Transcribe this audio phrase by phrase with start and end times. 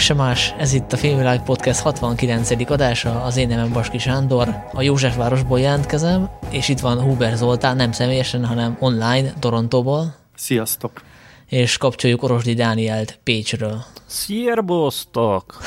[0.00, 2.70] Jaksemás, ez itt a Filmvilág Podcast 69.
[2.70, 7.92] adása, az én nevem Baski Sándor, a Józsefvárosból jelentkezem, és itt van Huber Zoltán, nem
[7.92, 10.14] személyesen, hanem online, Torontóból.
[10.34, 11.02] Sziasztok!
[11.48, 13.84] És kapcsoljuk Orosdi Dánielt Pécsről.
[14.06, 15.58] Szierboztok!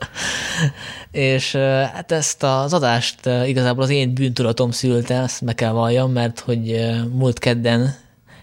[1.10, 1.52] és
[1.92, 6.90] hát ezt az adást igazából az én bűntudatom szülte, ezt meg kell valljam, mert hogy
[7.12, 7.94] múlt kedden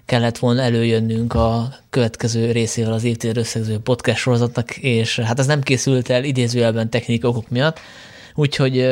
[0.05, 5.61] kellett volna előjönnünk a következő részével az évtized összegző podcast sorozatnak, és hát ez nem
[5.61, 7.79] készült el idézőjelben technikai okok miatt,
[8.35, 8.87] úgyhogy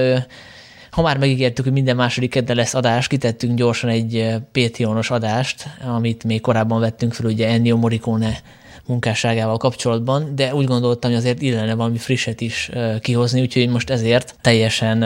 [0.89, 6.23] ha már megígértük, hogy minden második kedde lesz adás, kitettünk gyorsan egy Patreonos adást, amit
[6.23, 8.37] még korábban vettünk fel ugye Ennio Morricone
[8.85, 12.69] munkásságával kapcsolatban, de úgy gondoltam, hogy azért illene valami frisset is
[13.01, 14.97] kihozni, úgyhogy most ezért teljesen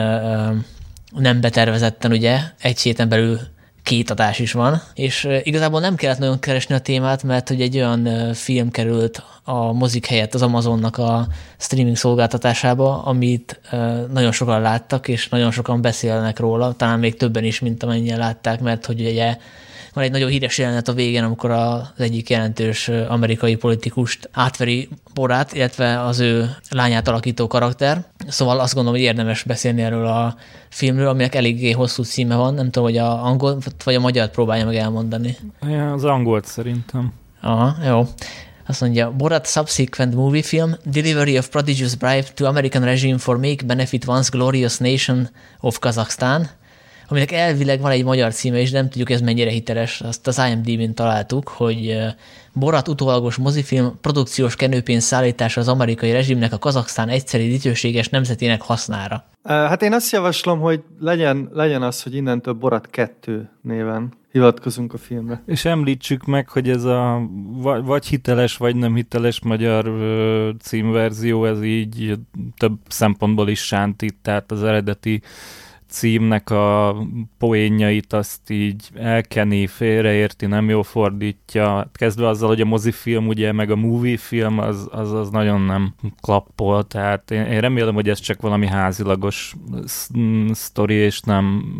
[1.16, 3.40] nem betervezetten ugye egy héten belül
[3.88, 7.76] két adás is van, és igazából nem kellett nagyon keresni a témát, mert hogy egy
[7.76, 11.26] olyan film került a mozik helyett az Amazonnak a
[11.58, 13.60] streaming szolgáltatásába, amit
[14.12, 18.60] nagyon sokan láttak, és nagyon sokan beszélnek róla, talán még többen is, mint amennyien látták,
[18.60, 19.36] mert hogy ugye
[19.92, 25.52] van egy nagyon híres jelenet a végén, amikor az egyik jelentős amerikai politikust átveri borát,
[25.52, 28.04] illetve az ő lányát alakító karakter.
[28.28, 30.36] Szóval azt gondolom, hogy érdemes beszélni erről a
[30.68, 32.54] filmről, aminek eléggé hosszú címe van.
[32.54, 35.36] Nem tudom, hogy a angol vagy a magyar próbálja meg elmondani.
[35.62, 37.12] Ja, az angolt szerintem.
[37.40, 38.06] Aha, jó.
[38.66, 43.64] Azt mondja, Borat subsequent movie film, Delivery of Prodigious Bribe to American Regime for Make
[43.64, 45.28] Benefit Once Glorious Nation
[45.60, 46.48] of Kazakhstan
[47.08, 50.94] aminek elvileg van egy magyar címe, és nem tudjuk ez mennyire hiteles, azt az IMDb-n
[50.94, 51.96] találtuk, hogy
[52.52, 59.24] Borat utólagos mozifilm produkciós kenőpénz szállítása az amerikai rezsimnek a Kazaksztán egyszeri dicsőséges nemzetének hasznára.
[59.44, 64.98] Hát én azt javaslom, hogy legyen, legyen az, hogy innentől Borat 2 néven hivatkozunk a
[64.98, 65.42] filmre.
[65.46, 67.28] És említsük meg, hogy ez a
[67.84, 69.92] vagy hiteles, vagy nem hiteles magyar
[70.60, 72.18] címverzió, ez így
[72.56, 75.22] több szempontból is sántít, tehát az eredeti
[75.88, 76.96] címnek a
[77.38, 81.90] poénjait azt így elkeni, félreérti, nem jól fordítja.
[81.92, 85.94] Kezdve azzal, hogy a mozifilm, ugye, meg a movie film, az, az, az nagyon nem
[86.20, 89.54] klappol, tehát én, én remélem, hogy ez csak valami házilagos
[90.52, 91.74] sztori, és nem,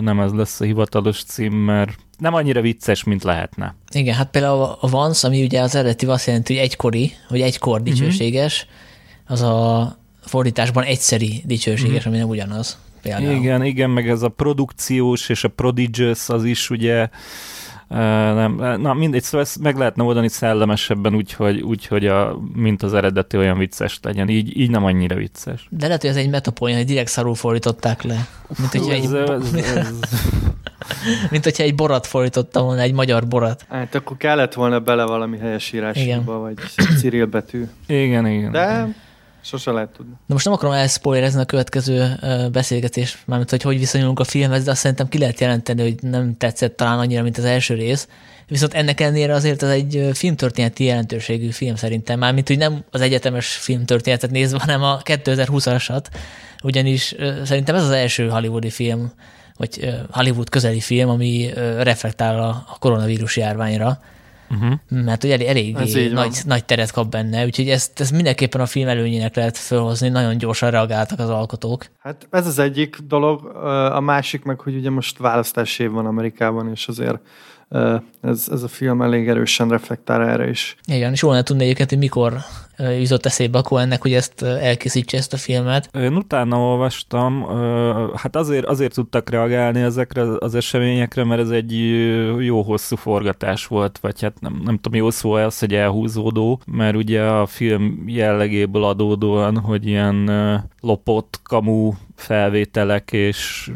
[0.00, 3.74] nem ez lesz a hivatalos cím, mert nem annyira vicces, mint lehetne.
[3.92, 7.80] Igen, hát például a Vance, ami ugye az eredeti azt jelenti, hogy egykori, hogy egykor
[7.80, 7.88] mhm.
[7.88, 9.32] dicsőséges, uh-huh.
[9.32, 12.06] az a fordításban egyszeri dicsőséges, uh-huh.
[12.06, 12.78] ami nem ugyanaz
[13.14, 13.36] például.
[13.36, 17.08] Igen, igen, meg ez a produkciós és a prodigious az is ugye
[17.88, 23.36] nem, na mindegy, szóval ezt meg lehetne oldani szellemesebben, úgyhogy, úgy, a, mint az eredeti
[23.36, 24.28] olyan vicces legyen.
[24.28, 25.66] Így, így nem annyira vicces.
[25.70, 28.26] De lehet, hogy ez egy metapoint, hogy direkt szarul fordították le.
[28.58, 29.92] Mint hogyha egy, ez, ez,
[31.30, 33.66] mint hogyha egy borat fordítottam volna, egy magyar borat.
[33.68, 36.54] Hát akkor kellett volna bele valami helyesírásba, vagy
[36.98, 37.64] Cyril betű.
[37.86, 38.52] Igen, igen.
[38.52, 38.94] De
[39.46, 40.12] Sose lehet tudni.
[40.26, 42.16] De most nem akarom elspoilerezni a következő
[42.52, 46.36] beszélgetést, mármint hogy hogy viszonyulunk a filmhez, de azt szerintem ki lehet jelenteni, hogy nem
[46.36, 48.08] tetszett talán annyira, mint az első rész.
[48.48, 53.46] Viszont ennek ellenére azért ez egy filmtörténeti jelentőségű film szerintem, mármint hogy nem az egyetemes
[53.46, 56.04] filmtörténetet nézve, hanem a 2020-asat,
[56.62, 57.14] ugyanis
[57.44, 59.12] szerintem ez az első hollywoodi film,
[59.56, 64.00] vagy Hollywood közeli film, ami reflektál a koronavírus járványra
[64.50, 64.72] uh-huh.
[64.88, 68.88] mert hogy elég, elég nagy, nagy teret kap benne, úgyhogy ezt, ezt mindenképpen a film
[68.88, 71.86] előnyének lehet felhozni, nagyon gyorsan reagáltak az alkotók.
[71.98, 73.44] Hát ez az egyik dolog,
[73.92, 77.18] a másik meg, hogy ugye most választási év van Amerikában, és azért
[78.20, 80.76] ez, ez a film elég erősen reflektál erre is.
[80.84, 82.36] Igen, és volna tudni egyébként, hogy mikor
[83.00, 85.88] jutott eszébe akkor ennek, hogy ezt elkészítse ezt a filmet.
[85.96, 87.46] Én utána olvastam,
[88.14, 91.72] hát azért, azért tudtak reagálni ezekre az eseményekre, mert ez egy
[92.38, 96.96] jó hosszú forgatás volt, vagy hát nem, nem tudom, jó szó az, hogy elhúzódó, mert
[96.96, 100.30] ugye a film jellegéből adódóan, hogy ilyen
[100.80, 103.70] lopott kamu felvételek és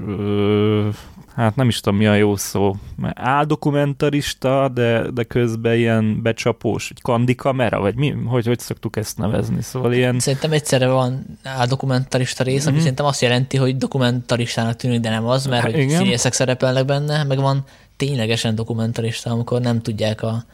[1.41, 2.77] hát nem is tudom mi a jó szó,
[3.15, 9.63] áldokumentarista, de, de közben ilyen becsapós, egy kandikamera, vagy mi, hogy, hogy szoktuk ezt nevezni,
[9.63, 10.19] szóval ilyen...
[10.19, 12.81] Szerintem egyszerre van áldokumentarista rész, ami mhm.
[12.81, 17.39] szerintem azt jelenti, hogy dokumentaristának tűnik, de nem az, mert hogy színészek szerepelnek benne, meg
[17.39, 17.65] van
[17.97, 20.45] ténylegesen dokumentarista, amikor nem tudják a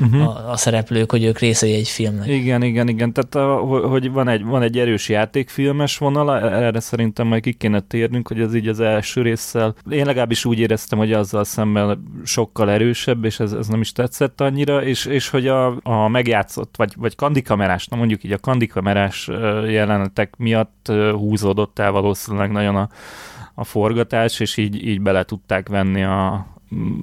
[0.00, 0.22] uh-huh.
[0.22, 2.28] a, a szereplők, hogy ők részei egy filmnek.
[2.28, 3.12] Igen, igen, igen.
[3.12, 7.80] Tehát, a, hogy van egy, van egy erős játékfilmes vonala, erre szerintem majd ki kéne
[7.80, 9.74] térnünk, hogy ez így az első résszel.
[9.90, 14.40] Én legalábbis úgy éreztem, hogy azzal szemben sokkal erősebb, és ez, ez nem is tetszett
[14.40, 19.28] annyira, és, és hogy a, a megjátszott, vagy, vagy kandikamerás, na mondjuk így a kandikamerás
[19.66, 22.88] jelenetek miatt húzódott el valószínűleg nagyon a,
[23.54, 26.46] a forgatás, és így, így bele tudták venni a,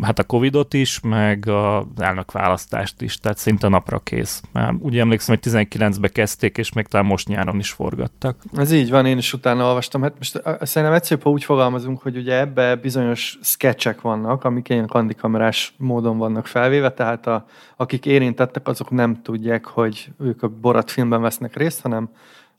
[0.02, 4.42] hát a Covidot is, meg az elnökválasztást is, tehát szinte napra kész.
[4.52, 8.38] Már úgy emlékszem, hogy 19-be kezdték, és még talán most nyáron is forgattak.
[8.56, 10.02] Ez így van, én is utána olvastam.
[10.02, 14.88] Hát most szerintem egyszerűbb, ha úgy fogalmazunk, hogy ugye ebbe bizonyos sketchek vannak, amik ilyen
[14.88, 17.46] kandikamerás módon vannak felvéve, tehát a,
[17.78, 22.10] akik érintettek, azok nem tudják, hogy ők a Borat filmben vesznek részt, hanem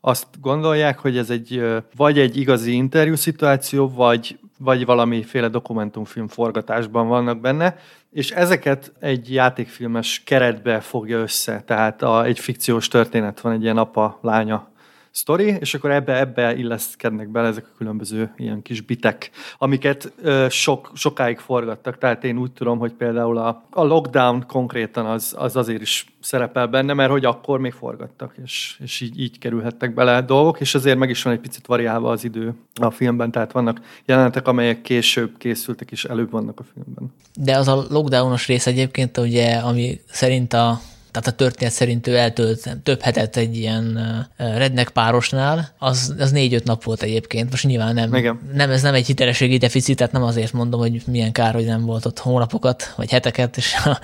[0.01, 1.63] azt gondolják, hogy ez egy
[1.95, 7.77] vagy egy igazi interjú szituáció, vagy, vagy valamiféle dokumentumfilm forgatásban vannak benne,
[8.11, 13.77] és ezeket egy játékfilmes keretbe fogja össze, tehát a, egy fikciós történet van, egy ilyen
[13.77, 14.73] apa-lánya
[15.15, 20.45] sztori, és akkor ebbe, ebbe illeszkednek bele ezek a különböző ilyen kis bitek, amiket ö,
[20.49, 21.97] sok, sokáig forgattak.
[21.97, 26.67] Tehát én úgy tudom, hogy például a, a lockdown konkrétan az, az azért is szerepel
[26.67, 30.97] benne, mert hogy akkor még forgattak, és, és így, így kerülhettek bele dolgok, és azért
[30.97, 35.37] meg is van egy picit variálva az idő a filmben, tehát vannak jelenetek, amelyek később
[35.37, 37.13] készültek, és előbb vannak a filmben.
[37.35, 40.79] De az a lockdownos rész egyébként, ugye, ami szerint a
[41.15, 43.99] tehát a történet szerint ő eltölt több hetet egy ilyen
[44.37, 47.49] rednek párosnál, az, az négy-öt nap volt egyébként.
[47.49, 48.39] Most nyilván nem, Igen.
[48.53, 51.85] nem, ez nem egy hitelességi deficit, tehát nem azért mondom, hogy milyen kár, hogy nem
[51.85, 53.99] volt ott hónapokat, vagy heteket, és a,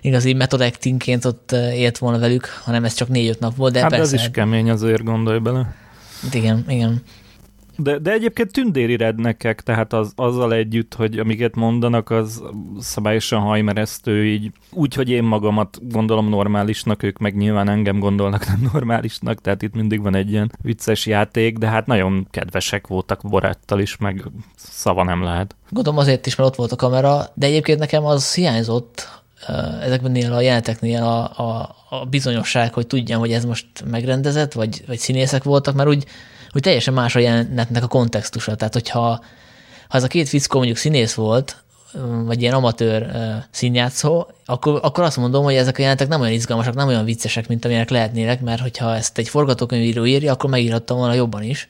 [0.00, 3.72] igazi method actingként ott élt volna velük, hanem ez csak négy-öt nap volt.
[3.72, 5.74] De hát persze, ez is kemény, azért gondolj bele.
[6.32, 7.02] Igen, igen.
[7.82, 12.42] De, de egyébként tündéri rednekek, tehát az, azzal együtt, hogy amiket mondanak, az
[12.80, 18.68] szabályosan hajmeresztő, így úgy, hogy én magamat gondolom normálisnak, ők meg nyilván engem gondolnak nem
[18.72, 23.80] normálisnak, tehát itt mindig van egy ilyen vicces játék, de hát nagyon kedvesek voltak Borattal
[23.80, 24.24] is, meg
[24.56, 25.56] szava nem lehet.
[25.70, 29.20] Gondolom azért is, mert ott volt a kamera, de egyébként nekem az hiányzott,
[29.82, 34.98] ezekben a jeleneteknél a, a, a bizonyosság, hogy tudjam, hogy ez most megrendezett, vagy, vagy
[34.98, 36.04] színészek voltak, mert úgy
[36.52, 38.54] hogy teljesen más a jelenetnek a kontextusa.
[38.54, 39.20] Tehát, hogyha
[39.88, 41.62] ha ez a két fickó mondjuk színész volt,
[42.24, 43.10] vagy ilyen amatőr
[43.50, 47.48] színjátszó, akkor, akkor azt mondom, hogy ezek a jelentek nem olyan izgalmasak, nem olyan viccesek,
[47.48, 51.68] mint amilyenek lehetnének, mert hogyha ezt egy forgatókönyvíró írja, akkor megírhattam volna jobban is.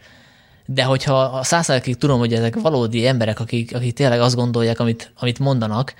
[0.66, 5.12] De hogyha a százszerekig tudom, hogy ezek valódi emberek, akik, akik tényleg azt gondolják, amit,
[5.18, 5.94] amit mondanak,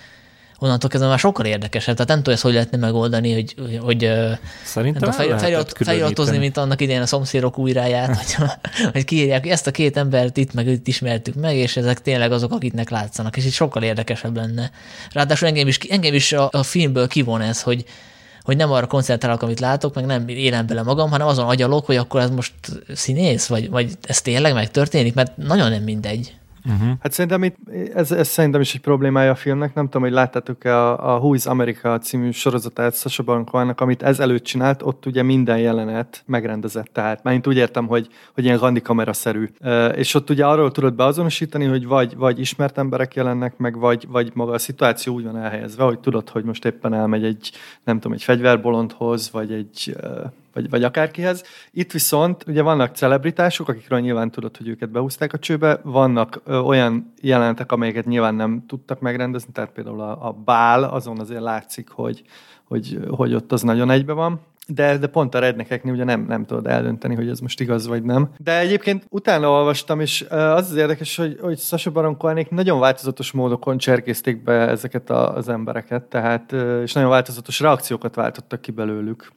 [0.60, 1.94] onnantól kezdve már sokkal érdekesebb.
[1.94, 4.10] Tehát nem tudom, ezt hogy lehetne megoldani, hogy, hogy
[4.64, 8.48] Szerintem nem fel, felirat, feliratozni, mint annak idején a szomszédok újráját, hogy,
[8.92, 12.52] hogy kiírják, ezt a két embert itt meg itt ismertük meg, és ezek tényleg azok,
[12.52, 14.70] akiknek látszanak, és így sokkal érdekesebb lenne.
[15.12, 17.84] Ráadásul engem is, engem is a, a filmből kivon ez, hogy,
[18.42, 21.96] hogy nem arra koncentrálok, amit látok, meg nem élem bele magam, hanem azon agyalok, hogy
[21.96, 22.52] akkor ez most
[22.94, 26.39] színész, vagy, vagy ez tényleg megtörténik, mert nagyon nem mindegy.
[26.70, 26.96] Uh-huh.
[27.00, 27.56] Hát szerintem itt,
[27.94, 29.74] ez, ez szerintem is egy problémája a filmnek.
[29.74, 34.20] Nem tudom, hogy láttátok-e a, a Who is America című sorozatát Sasha Baron amit ez
[34.20, 36.88] előtt csinált, ott ugye minden jelenet megrendezett.
[36.92, 39.48] Tehát már úgy értem, hogy, hogy ilyen randi kamera-szerű.
[39.94, 44.30] És ott ugye arról tudod beazonosítani, hogy vagy, vagy ismert emberek jelennek meg, vagy, vagy
[44.34, 47.50] maga a szituáció úgy van elhelyezve, hogy tudod, hogy most éppen elmegy egy,
[47.84, 49.96] nem tudom, egy fegyverbolondhoz, vagy egy
[50.52, 51.44] vagy, vagy akárkihez.
[51.70, 56.58] Itt viszont ugye vannak celebritások, akikről nyilván tudod, hogy őket behúzták a csőbe, vannak ö,
[56.58, 61.88] olyan jelentek, amelyeket nyilván nem tudtak megrendezni, tehát például a, a bál, azon azért látszik,
[61.88, 62.22] hogy,
[62.64, 64.40] hogy, hogy ott az nagyon egybe van
[64.74, 68.02] de, de pont a rednekeknél ugye nem, nem tudod eldönteni, hogy ez most igaz vagy
[68.02, 68.28] nem.
[68.36, 73.32] De egyébként utána olvastam, és az az érdekes, hogy, hogy Sasha Baron Cohenék nagyon változatos
[73.32, 79.32] módokon cserkézték be ezeket a, az embereket, tehát, és nagyon változatos reakciókat váltottak ki belőlük,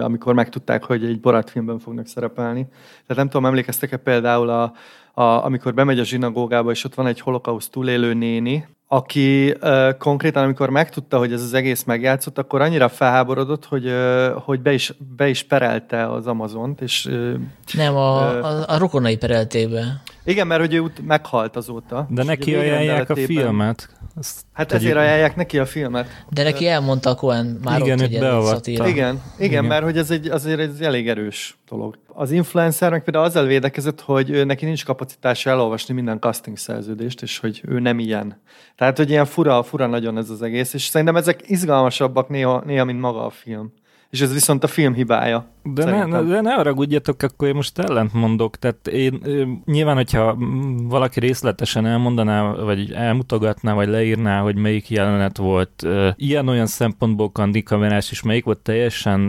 [0.00, 2.66] amikor megtudták, hogy egy Borat filmben fognak szerepelni.
[2.70, 4.72] Tehát nem tudom, emlékeztek-e például a,
[5.14, 10.42] a, amikor bemegy a zsinagógába, és ott van egy holokauszt túlélő néni, aki uh, konkrétan,
[10.42, 14.92] amikor megtudta, hogy ez az egész megjátszott, akkor annyira felháborodott, hogy, uh, hogy be, is,
[15.16, 17.06] be is perelte az Amazont, és...
[17.06, 17.34] Uh,
[17.72, 20.02] Nem, a, uh, a, a rokonai pereltébe.
[20.24, 22.06] Igen, mert hogy ő meghalt azóta.
[22.10, 23.88] De neki ajánlják a filmet.
[24.16, 24.82] Azt hát tegyük.
[24.82, 26.24] ezért ajánlják neki a filmet.
[26.30, 29.98] De neki elmondta a Cohen már igen, ott, hogy ez Igen, igen, igen, mert hogy
[29.98, 31.98] ez egy, azért egy elég erős dolog.
[32.06, 35.03] Az influencer meg például azzal védekezett, hogy neki nincs kapacitása
[35.44, 38.40] elolvasni minden casting szerződést, és hogy ő nem ilyen.
[38.76, 42.84] Tehát, hogy ilyen fura, fura nagyon ez az egész, és szerintem ezek izgalmasabbak néha, néha
[42.84, 43.72] mint maga a film
[44.14, 45.46] és ez viszont a film hibája.
[45.62, 48.56] De ne, de ne haragudjatok, akkor én most ellent mondok.
[48.56, 49.20] Tehát én
[49.64, 50.36] nyilván, hogyha
[50.82, 58.22] valaki részletesen elmondaná, vagy elmutogatná, vagy leírná, hogy melyik jelenet volt ilyen-olyan szempontból kandikamerás, és
[58.22, 59.20] melyik volt teljesen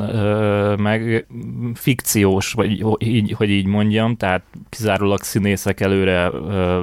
[0.80, 1.28] meg
[1.74, 6.30] fikciós, vagy így, hogy így mondjam, tehát kizárólag színészek előre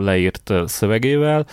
[0.01, 1.47] leírt szövegével,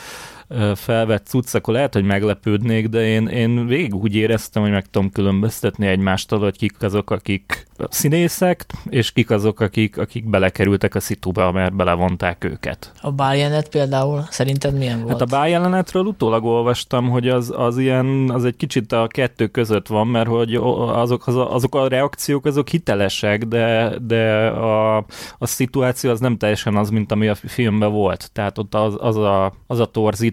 [0.76, 5.12] felvett cucc, akkor lehet, hogy meglepődnék, de én, én végig úgy éreztem, hogy meg tudom
[5.12, 11.52] különböztetni egymástól, hogy kik azok, akik színészek, és kik azok, akik, akik belekerültek a szituba,
[11.52, 12.92] mert belevonták őket.
[13.02, 15.12] A bájelenet például szerinted milyen volt?
[15.12, 19.88] Hát a bájelenetről utólag olvastam, hogy az, az ilyen, az egy kicsit a kettő között
[19.88, 24.98] van, mert hogy azok, az, azok a reakciók azok hitelesek, de, de a,
[25.38, 28.30] a szituáció az nem teljesen az, mint ami a filmben volt.
[28.34, 29.86] Tehát ott az, az, a, az a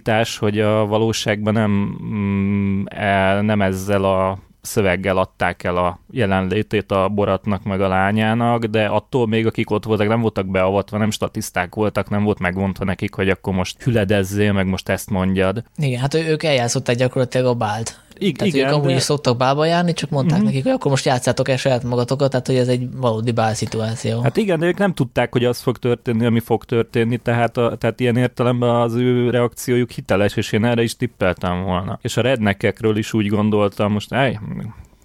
[0.07, 6.91] torzítás, hogy a valóságban nem, mm, e, nem ezzel a szöveggel adták el a jelenlétét
[6.91, 11.11] a Boratnak meg a lányának, de attól még akik ott voltak, nem voltak beavatva, nem
[11.11, 15.63] statiszták voltak, nem volt megmondva nekik, hogy akkor most hüledezzél, meg most ezt mondjad.
[15.77, 18.01] Igen, hát ők eljátszották gyakorlatilag a bált.
[18.19, 20.47] I- Tehát igen, ők amúgy de- is szoktak bálba járni, csak mondták uh-huh.
[20.49, 24.21] nekik, hogy akkor most játszátok el saját magatokat, tehát hogy ez egy valódi bál szituáció.
[24.23, 27.77] Hát igen, de ők nem tudták, hogy az fog történni, ami fog történni, tehát, a,
[27.77, 31.99] tehát ilyen értelemben az ő reakciójuk hiteles, és én erre is tippeltem volna.
[32.03, 34.39] És a rednekekről is úgy gondoltam, most ej,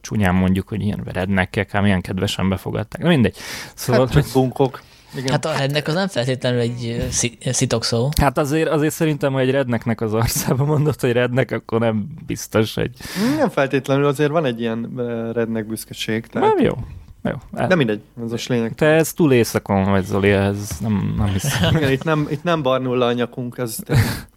[0.01, 3.01] csúnyán mondjuk, hogy ilyen rednekek, hát milyen kedvesen befogadták.
[3.01, 3.35] Na mindegy.
[3.73, 4.81] Szóval, Hát csak bunkok.
[5.15, 5.31] Igen.
[5.31, 7.07] Hát a ennek az nem feltétlenül egy
[7.51, 8.09] szitokszó.
[8.21, 12.75] Hát azért, azért szerintem, hogy egy redneknek az arcába mondott, hogy rednek, akkor nem biztos,
[12.75, 12.91] hogy
[13.37, 14.91] Nem feltétlenül, azért van egy ilyen
[15.33, 16.27] rednek büszkeség.
[16.27, 16.73] Tehát nem jó.
[17.23, 17.31] Jó.
[17.67, 18.73] nem mindegy, ez a lényeg.
[18.75, 21.75] Te ez túl éjszakon vagy, Zoli, ez nem, nem hiszem.
[21.75, 23.77] Igen, itt nem, itt nem barnulla a nyakunk, ez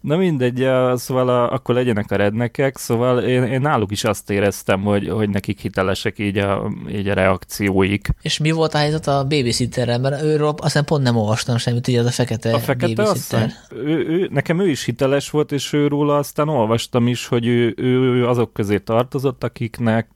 [0.01, 4.81] Na mindegy, szóval a, akkor legyenek a rednekek, szóval én, én náluk is azt éreztem,
[4.81, 8.09] hogy, hogy nekik hitelesek így a, így a reakcióik.
[8.21, 9.99] És mi volt a helyzet a babysitterrel?
[9.99, 13.43] Mert őről aztán pont nem olvastam semmit, ugye az a fekete, A fekete babysitter.
[13.43, 13.53] asszony,
[13.85, 17.99] ő, ő, nekem ő is hiteles volt, és őróla aztán olvastam is, hogy ő, ő,
[17.99, 20.09] ő azok közé tartozott, akiknek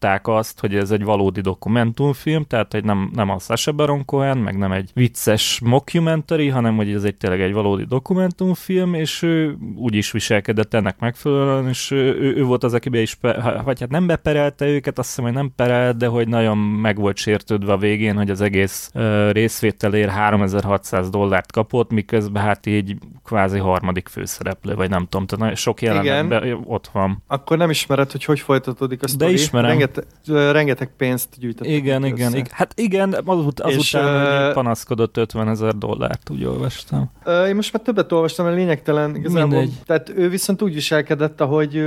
[0.00, 4.38] beadták azt, hogy ez egy valódi dokumentumfilm, tehát hogy nem, nem a Sacha Baron Cohen,
[4.38, 9.56] meg nem egy vicces mockumentary, hanem hogy ez egy tényleg egy valódi dokumentumfilm, és ő
[9.76, 13.80] úgy is viselkedett ennek megfelelően, és ő, ő, volt az, aki be is, pe- vagy
[13.80, 17.72] hát nem beperelte őket, azt hiszem, hogy nem perelt, de hogy nagyon meg volt sértődve
[17.72, 24.08] a végén, hogy az egész uh, részvételér 3600 dollárt kapott, miközben hát így kvázi harmadik
[24.08, 27.22] főszereplő, vagy nem tudom, tehát sok jelenetben ott van.
[27.26, 29.32] akkor nem ismered, hogy hogy folytatódik a sztori.
[29.32, 29.70] ismerem.
[29.94, 32.14] Rengeteg, rengeteg pénzt gyűjtöttek Igen, össze.
[32.14, 32.46] igen, igen.
[32.50, 37.10] Hát igen, azut, azután, És, panaszkodott 50 ezer dollárt, úgy olvastam.
[37.48, 39.48] Én most már többet olvastam, mert lényegtelen igazából.
[39.58, 39.72] Mindegy.
[39.86, 41.84] Tehát ő viszont úgy viselkedett, ahogy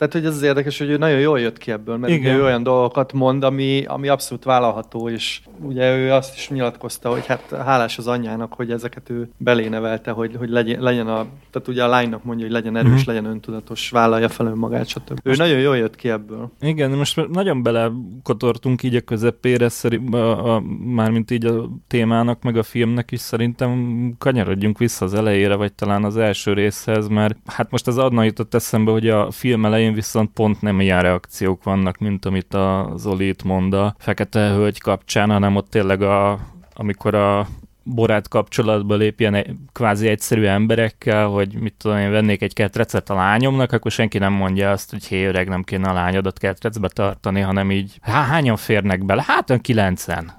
[0.00, 2.36] tehát hogy ez az érdekes, hogy ő nagyon jól jött ki ebből, mert Igen.
[2.36, 7.26] ő olyan dolgokat mond, ami, ami abszolút vállalható, és ugye ő azt is nyilatkozta, hogy
[7.26, 11.84] hát hálás az anyjának, hogy ezeket ő belénevelte, hogy, hogy legyen, legyen a, tehát ugye
[11.84, 13.08] a lánynak mondja, hogy legyen erős, Mhm.
[13.14, 15.20] legyen öntudatos, vállalja fel önmagát, stb.
[15.22, 16.50] Ő nagyon jól jött ki ebből.
[16.60, 22.56] Igen, most nagyon belekotortunk így a közepére, szerint, a, a, mármint így a témának, meg
[22.56, 23.70] a filmnek is szerintem
[24.18, 28.54] kanyarodjunk vissza az elejére, vagy talán az első részhez, mert hát most az adna jutott
[28.54, 33.28] eszembe, hogy a film elején viszont pont nem ilyen reakciók vannak, mint amit a Zoli
[33.28, 36.38] itt mond a Fekete Hölgy kapcsán, hanem ott tényleg a,
[36.74, 37.46] amikor a
[37.82, 43.14] borát kapcsolatba lépjen egy- kvázi egyszerű emberekkel, hogy mit tudom én, vennék egy ketrecet a
[43.14, 47.40] lányomnak, akkor senki nem mondja azt, hogy hé, öreg, nem kéne a lányodat ketrecbe tartani,
[47.40, 49.24] hanem így, há, hányan férnek bele?
[49.26, 50.32] Hát ön kilencen.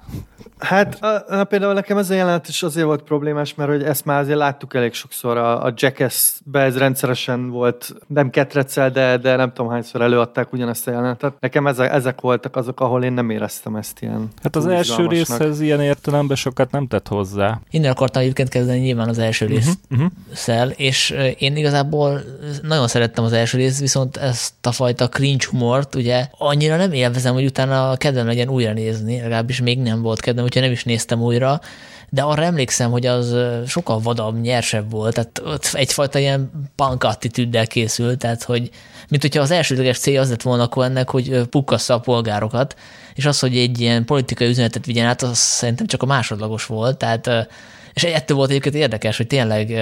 [0.62, 4.04] Hát a, a, például nekem ez a jelenet is azért volt problémás, mert hogy ezt
[4.04, 5.36] már azért láttuk elég sokszor.
[5.36, 10.88] A, a Jackass-be ez rendszeresen volt, nem ketrecel, de, de nem tudom hányszor előadták ugyanezt
[10.88, 11.32] a jelenetet.
[11.40, 15.60] Nekem ezek, ezek voltak azok, ahol én nem éreztem ezt ilyen Hát az első részhez
[15.60, 17.60] ilyen értelemben sokat nem tett hozzá.
[17.70, 20.10] Innen akartam egyébként kezdeni nyilván az első rész Uh-huh.
[20.32, 22.20] szel, és én igazából
[22.62, 27.34] nagyon szerettem az első részt, viszont ezt a fajta cringe humort ugye annyira nem élvezem,
[27.34, 31.22] hogy utána kedvem legyen újra nézni, legalábbis még nem volt kedvem, úgyhogy nem is néztem
[31.22, 31.60] újra,
[32.08, 37.66] de arra emlékszem, hogy az sokkal vadabb, nyersebb volt, tehát ott egyfajta ilyen punk attitűddel
[37.66, 38.70] készült, tehát hogy
[39.08, 42.76] mint hogyha az elsődleges célja az lett volna akkor ennek, hogy pukkassza a polgárokat,
[43.14, 46.96] és az, hogy egy ilyen politikai üzenetet vigyen át, az szerintem csak a másodlagos volt,
[46.96, 47.48] tehát
[47.92, 49.80] és ettől volt egyébként érdekes, hogy tényleg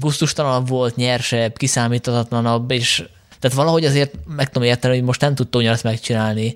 [0.00, 3.04] gusztustalanabb volt, nyersebb, kiszámíthatatlanabb, és
[3.40, 6.54] tehát valahogy azért meg tudom érteni, hogy most nem tudta ugyanazt megcsinálni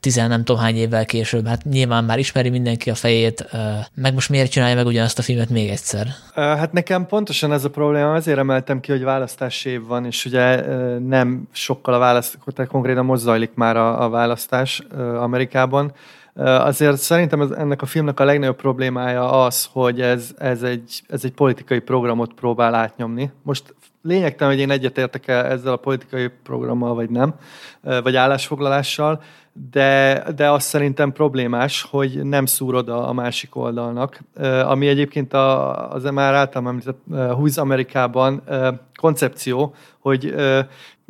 [0.00, 1.46] tizen nem tudom hány évvel később.
[1.46, 3.46] Hát nyilván már ismeri mindenki a fejét,
[3.94, 6.06] meg most miért csinálja meg ugyanazt a filmet még egyszer?
[6.34, 10.68] Hát nekem pontosan ez a probléma, azért emeltem ki, hogy választási év van, és ugye
[10.98, 14.82] nem sokkal a választás, konkrétan most zajlik már a, a választás
[15.16, 15.92] Amerikában.
[16.34, 21.32] Azért szerintem ennek a filmnek a legnagyobb problémája az, hogy ez, ez, egy, ez egy
[21.32, 23.30] politikai programot próbál átnyomni.
[23.42, 27.34] Most lényegtelen, hogy én egyetértek -e ezzel a politikai programmal, vagy nem,
[27.80, 29.22] vagy állásfoglalással,
[29.70, 34.20] de, de azt szerintem problémás, hogy nem szúrod a, másik oldalnak,
[34.64, 38.42] ami egyébként a, az már általában említett Húz Amerikában
[39.00, 40.34] koncepció, hogy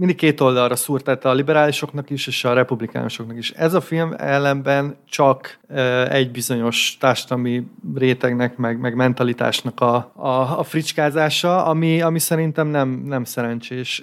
[0.01, 3.51] mindig két oldalra szúrt, tehát a liberálisoknak is, és a republikánusoknak is.
[3.51, 5.59] Ez a film ellenben csak
[6.09, 13.03] egy bizonyos társadalmi rétegnek, meg, meg mentalitásnak a, a, a fricskázása, ami, ami szerintem nem,
[13.05, 14.03] nem szerencsés.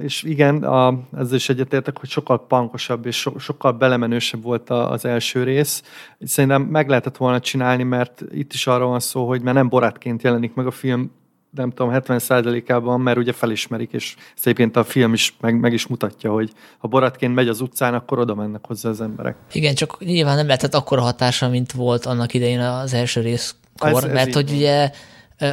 [0.00, 5.04] És igen, a, ezzel is egyetértek, hogy sokkal pankosabb és so, sokkal belemenősebb volt az
[5.04, 5.82] első rész.
[6.20, 10.22] Szerintem meg lehetett volna csinálni, mert itt is arról van szó, hogy már nem borátként
[10.22, 11.10] jelenik meg a film
[11.54, 16.32] nem tudom, 70%-ában, mert ugye felismerik, és egyébként a film is meg, meg is mutatja,
[16.32, 19.36] hogy ha boratként megy az utcán, akkor oda mennek hozzá az emberek.
[19.52, 24.04] Igen, csak nyilván nem lehetett akkora hatása, mint volt annak idején az első részkor, ez,
[24.04, 24.56] ez mert hogy van.
[24.56, 24.90] ugye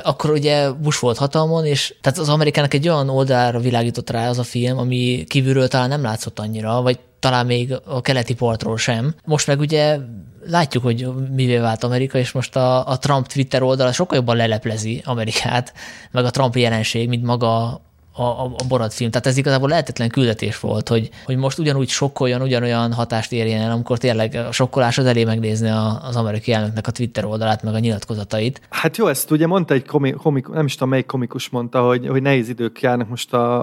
[0.03, 4.39] akkor ugye Bush volt hatalmon, és tehát az Amerikának egy olyan oldalra világított rá az
[4.39, 9.15] a film, ami kívülről talán nem látszott annyira, vagy talán még a keleti partról sem.
[9.25, 9.97] Most meg ugye
[10.45, 15.01] látjuk, hogy mivé vált Amerika, és most a, a Trump Twitter oldala sokkal jobban leleplezi
[15.05, 15.73] Amerikát,
[16.11, 17.81] meg a Trump jelenség, mint maga
[18.13, 19.11] a, a, a Borat film.
[19.11, 23.71] Tehát ez igazából lehetetlen küldetés volt, hogy, hogy most ugyanúgy sokkoljon, ugyanolyan hatást érjen el,
[23.71, 27.73] amikor tényleg a sokkolás az elé megnézni a, az amerikai elnöknek a Twitter oldalát, meg
[27.73, 28.61] a nyilatkozatait.
[28.69, 32.07] Hát jó, ezt ugye mondta egy komi, komik, nem is tudom melyik komikus mondta, hogy,
[32.07, 33.59] hogy nehéz idők járnak most a,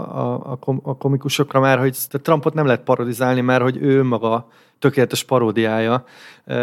[0.50, 6.04] a, a komikusokra már, hogy Trumpot nem lehet parodizálni, mert hogy ő maga tökéletes paródiája,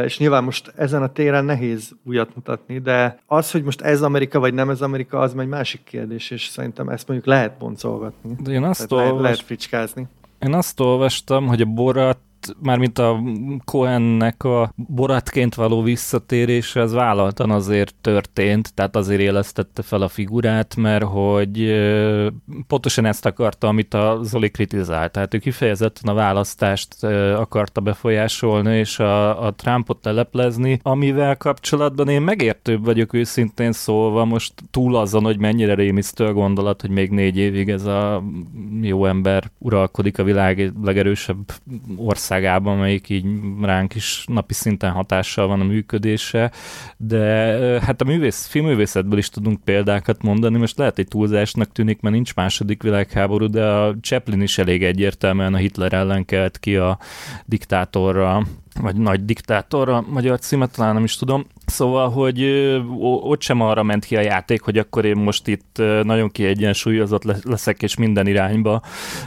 [0.05, 4.39] és nyilván most ezen a téren nehéz újat mutatni, de az, hogy most ez Amerika
[4.39, 8.35] vagy nem ez Amerika, az egy másik kérdés, és szerintem ezt mondjuk lehet boncolgatni.
[8.43, 9.07] De én azt olvas...
[9.07, 10.07] lehet, lehet fricskázni.
[10.39, 12.17] Én azt olvastam, hogy a Borat
[12.61, 13.19] mármint a
[13.65, 20.75] Cohennek a borátként való visszatérése, az vállaltan azért történt, tehát azért élesztette fel a figurát,
[20.75, 21.83] mert hogy
[22.67, 25.11] pontosan ezt akarta, amit a Zoli kritizált.
[25.11, 27.03] Tehát ő kifejezetten a választást
[27.35, 34.53] akarta befolyásolni, és a, a Trumpot teleplezni, amivel kapcsolatban én megértőbb vagyok őszintén szólva, most
[34.71, 38.23] túl azon, hogy mennyire rémisztő a gondolat, hogy még négy évig ez a
[38.81, 41.37] jó ember uralkodik a világ legerősebb
[41.95, 43.25] ország országában, amelyik így
[43.61, 46.51] ránk is napi szinten hatással van a működése,
[46.97, 47.19] de
[47.81, 52.35] hát a művész, filmművészetből is tudunk példákat mondani, most lehet egy túlzásnak tűnik, mert nincs
[52.35, 56.99] második világháború, de a Chaplin is elég egyértelműen a Hitler ellen kelt ki a
[57.45, 58.43] diktátorra,
[58.81, 61.45] vagy nagy diktátorra, magyar címet talán nem is tudom.
[61.65, 62.43] Szóval, hogy
[63.21, 67.81] ott sem arra ment ki a játék, hogy akkor én most itt nagyon kiegyensúlyozott leszek,
[67.81, 68.81] és minden irányba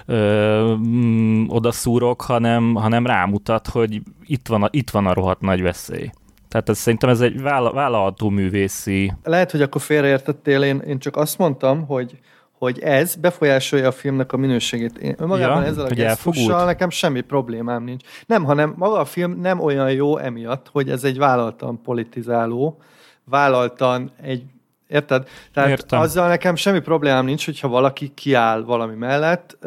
[0.07, 5.63] ö, mm, odaszúrok, hanem, hanem rámutat, hogy itt van, a, itt van a rohadt nagy
[5.63, 6.11] veszély.
[6.49, 9.13] Tehát ez, szerintem ez egy vállalható művészi...
[9.23, 12.19] Lehet, hogy akkor félreértettél, én, én csak azt mondtam, hogy
[12.59, 14.99] hogy ez befolyásolja a filmnek a minőségét.
[14.99, 18.05] Én magában ja, ezzel a gesztussal nekem semmi problémám nincs.
[18.27, 22.81] Nem, hanem maga a film nem olyan jó emiatt, hogy ez egy vállaltan politizáló,
[23.25, 24.43] vállaltan egy
[24.89, 25.29] Érted?
[25.53, 26.01] Tehát Értem.
[26.01, 29.59] azzal nekem semmi problémám nincs, hogyha valaki kiáll valami mellett,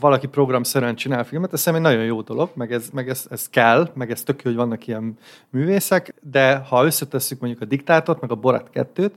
[0.00, 3.48] valaki programszerűen csinál filmet, ez szerintem egy nagyon jó dolog, meg, ez, meg ez, ez
[3.48, 5.18] kell, meg ez tök jó, hogy vannak ilyen
[5.50, 9.10] művészek, de ha összetesszük mondjuk a Diktátort, meg a Borat 2-t,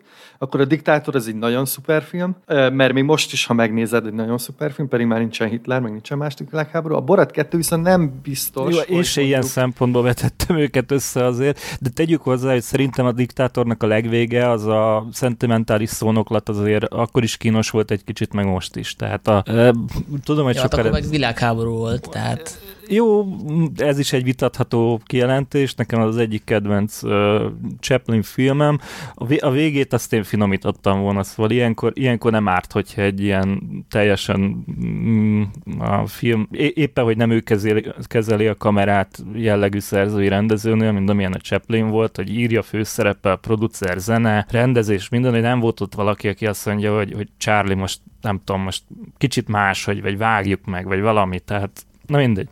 [0.44, 4.14] akkor a Diktátor ez egy nagyon szuper film, mert még most is, ha megnézed, egy
[4.14, 6.96] nagyon szuper film, pedig már nincsen Hitler, meg nincsen második világháború.
[6.96, 8.74] A Borat 2 viszont nem biztos.
[8.76, 13.12] Jó, én se ilyen szempontból vetettem őket össze azért, de tegyük hozzá, hogy szerintem a
[13.12, 18.34] Diktátornak a legvége az a Szent szentimentális szónoklat azért akkor is kínos volt egy kicsit,
[18.34, 18.96] meg most is.
[18.96, 19.74] Tehát a, e,
[20.24, 20.78] tudom, hogy ja, sokkal...
[20.78, 22.60] Hát akkor meg világháború volt, tehát...
[22.94, 23.26] Jó,
[23.76, 27.42] ez is egy vitatható kijelentés, nekem az egyik kedvenc uh,
[27.80, 28.80] Chaplin filmem.
[29.14, 33.62] A, a végét azt én finomítottam volna, szóval ilyenkor, ilyenkor nem árt, hogyha egy ilyen
[33.90, 35.42] teljesen mm,
[35.80, 41.10] a film, é, éppen, hogy nem ő kezeli, kezeli a kamerát jellegű szerzői rendezőnél, mint
[41.10, 45.96] amilyen a Chaplin volt, hogy írja főszereppel, producer, zene, rendezés, minden, hogy nem volt ott
[45.96, 48.84] valaki, aki azt mondja, hogy, hogy Charlie most nem tudom, most
[49.18, 52.50] kicsit más, hogy, vagy vágjuk meg, vagy valami, tehát na mindegy.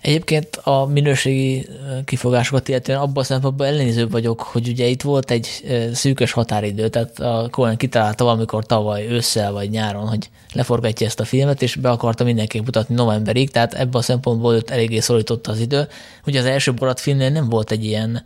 [0.00, 1.68] Egyébként a minőségi
[2.04, 5.48] kifogásokat illetően abban a szempontból ellenéző vagyok, hogy ugye itt volt egy
[5.92, 11.24] szűkös határidő, tehát a Cohen kitalálta valamikor tavaly ősszel vagy nyáron, hogy leforgatja ezt a
[11.24, 15.60] filmet, és be akarta mindenki mutatni novemberig, tehát ebben a szempontból őt eléggé szólította az
[15.60, 15.88] idő.
[16.26, 18.22] Ugye az első Borat filmnél nem volt egy ilyen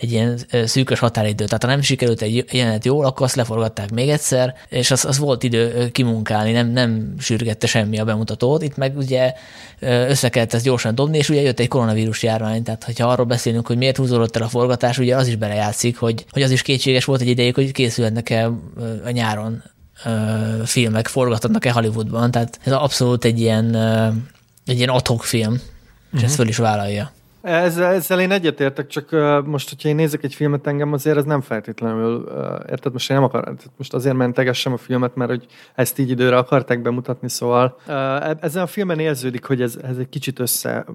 [0.00, 1.44] egy ilyen szűkös határidő.
[1.44, 5.18] Tehát ha nem sikerült egy jelenet jól, akkor azt leforgatták még egyszer, és az, az
[5.18, 8.62] volt idő kimunkálni, nem, nem sürgette semmi a bemutatót.
[8.62, 9.32] Itt meg ugye
[9.80, 13.66] össze kellett ezt gyorsan dobni, és ugye jött egy koronavírus járvány, tehát hogyha arról beszélünk,
[13.66, 17.04] hogy miért húzódott el a forgatás, ugye az is belejátszik, hogy, hogy az is kétséges
[17.04, 18.46] volt egy ideig, hogy készülhetnek-e
[19.04, 19.62] a nyáron
[20.64, 23.76] filmek forgatnak-e Hollywoodban, tehát ez abszolút egy ilyen,
[24.66, 25.60] egy ilyen adhok film, és
[26.12, 26.24] uh-huh.
[26.24, 27.12] ezt föl is vállalja.
[27.42, 29.10] Ezzel, ezzel én egyetértek, csak
[29.46, 32.28] most, hogyha én nézek egy filmet engem, azért ez nem feltétlenül,
[32.70, 36.36] érted, most én nem akar, most azért mentegessem a filmet, mert hogy ezt így időre
[36.36, 40.86] akarták bemutatni, szóval uh, ezen a filmen érződik, hogy ez, ez egy kicsit össze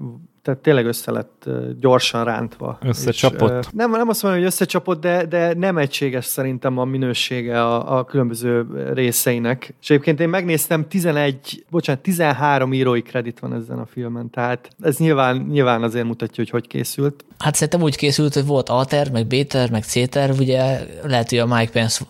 [0.46, 1.48] tehát tényleg össze lett
[1.80, 2.78] gyorsan rántva.
[2.82, 3.64] Összecsapott?
[3.64, 7.98] És, nem, nem azt mondom, hogy összecsapott, de, de nem egységes szerintem a minősége a,
[7.98, 9.74] a különböző részeinek.
[9.82, 14.96] És egyébként én megnéztem 11, bocsánat, 13 írói kredit van ezen a filmen, tehát ez
[14.96, 17.24] nyilván, nyilván azért mutatja, hogy hogy készült.
[17.38, 21.46] Hát szerintem úgy készült, hogy volt alter, meg béter, meg céter, ugye lehet, hogy a
[21.46, 22.04] Mike Pence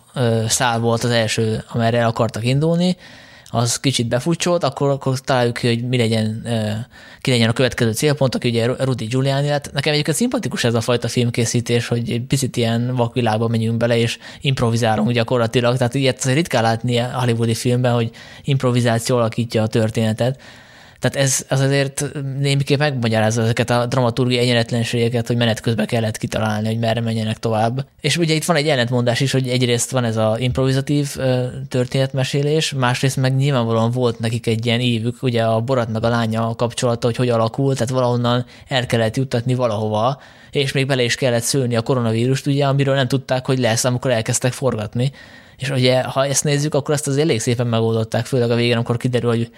[0.47, 2.97] szál volt az első, amerre akartak indulni,
[3.49, 6.47] az kicsit befutcsolt, akkor, akkor találjuk ki, hogy mi legyen,
[7.21, 9.71] ki legyen a következő célpont, aki ugye Rudy Giuliani lett.
[9.73, 14.17] Nekem egyébként szimpatikus ez a fajta filmkészítés, hogy egy picit ilyen vakvilágba megyünk bele, és
[14.41, 15.77] improvizálunk gyakorlatilag.
[15.77, 18.09] Tehát ilyet ritkán látni a hollywoodi filmben, hogy
[18.43, 20.41] improvizáció alakítja a történetet.
[20.99, 22.05] Tehát ez az azért
[22.39, 27.85] némiképp megmagyarázza ezeket a dramaturgiai egyenletlenségeket, hogy menet közben kellett kitalálni, hogy merre menjenek tovább.
[28.01, 31.15] És ugye itt van egy ellentmondás is, hogy egyrészt van ez a improvizatív
[31.67, 36.55] történetmesélés, másrészt meg nyilvánvalóan volt nekik egy ilyen évük, ugye a Borat meg a lánya
[36.55, 41.43] kapcsolata, hogy hogy alakult, tehát valahonnan el kellett juttatni valahova, és még bele is kellett
[41.43, 45.11] szülni a koronavírust, ugye, amiről nem tudták, hogy lesz, amikor elkezdtek forgatni.
[45.57, 48.97] És ugye, ha ezt nézzük, akkor ezt az elég szépen megoldották, főleg a végén, amikor
[48.97, 49.51] kiderül, hogy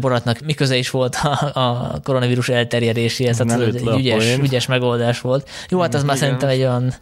[0.00, 5.48] Boratnak miköze is volt a, a koronavírus elterjedéséhez, tehát ez egy ügyes, ügyes megoldás volt.
[5.68, 6.92] Jó, hát az már szerintem egy olyan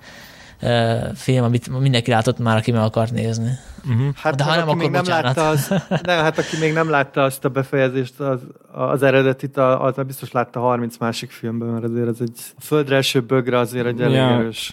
[1.15, 3.51] film, amit mindenki látott már, aki meg akart nézni.
[3.89, 4.15] Uh-huh.
[4.15, 5.69] Hát De ha nem, aki akkor még nem látta az,
[6.03, 8.41] nem, hát aki még nem látta azt a befejezést, az,
[8.73, 13.21] az eredetit, az biztos látta 30 másik filmben, mert azért ez egy a földre első
[13.21, 14.29] bögre azért egy elég ja.
[14.29, 14.73] erős.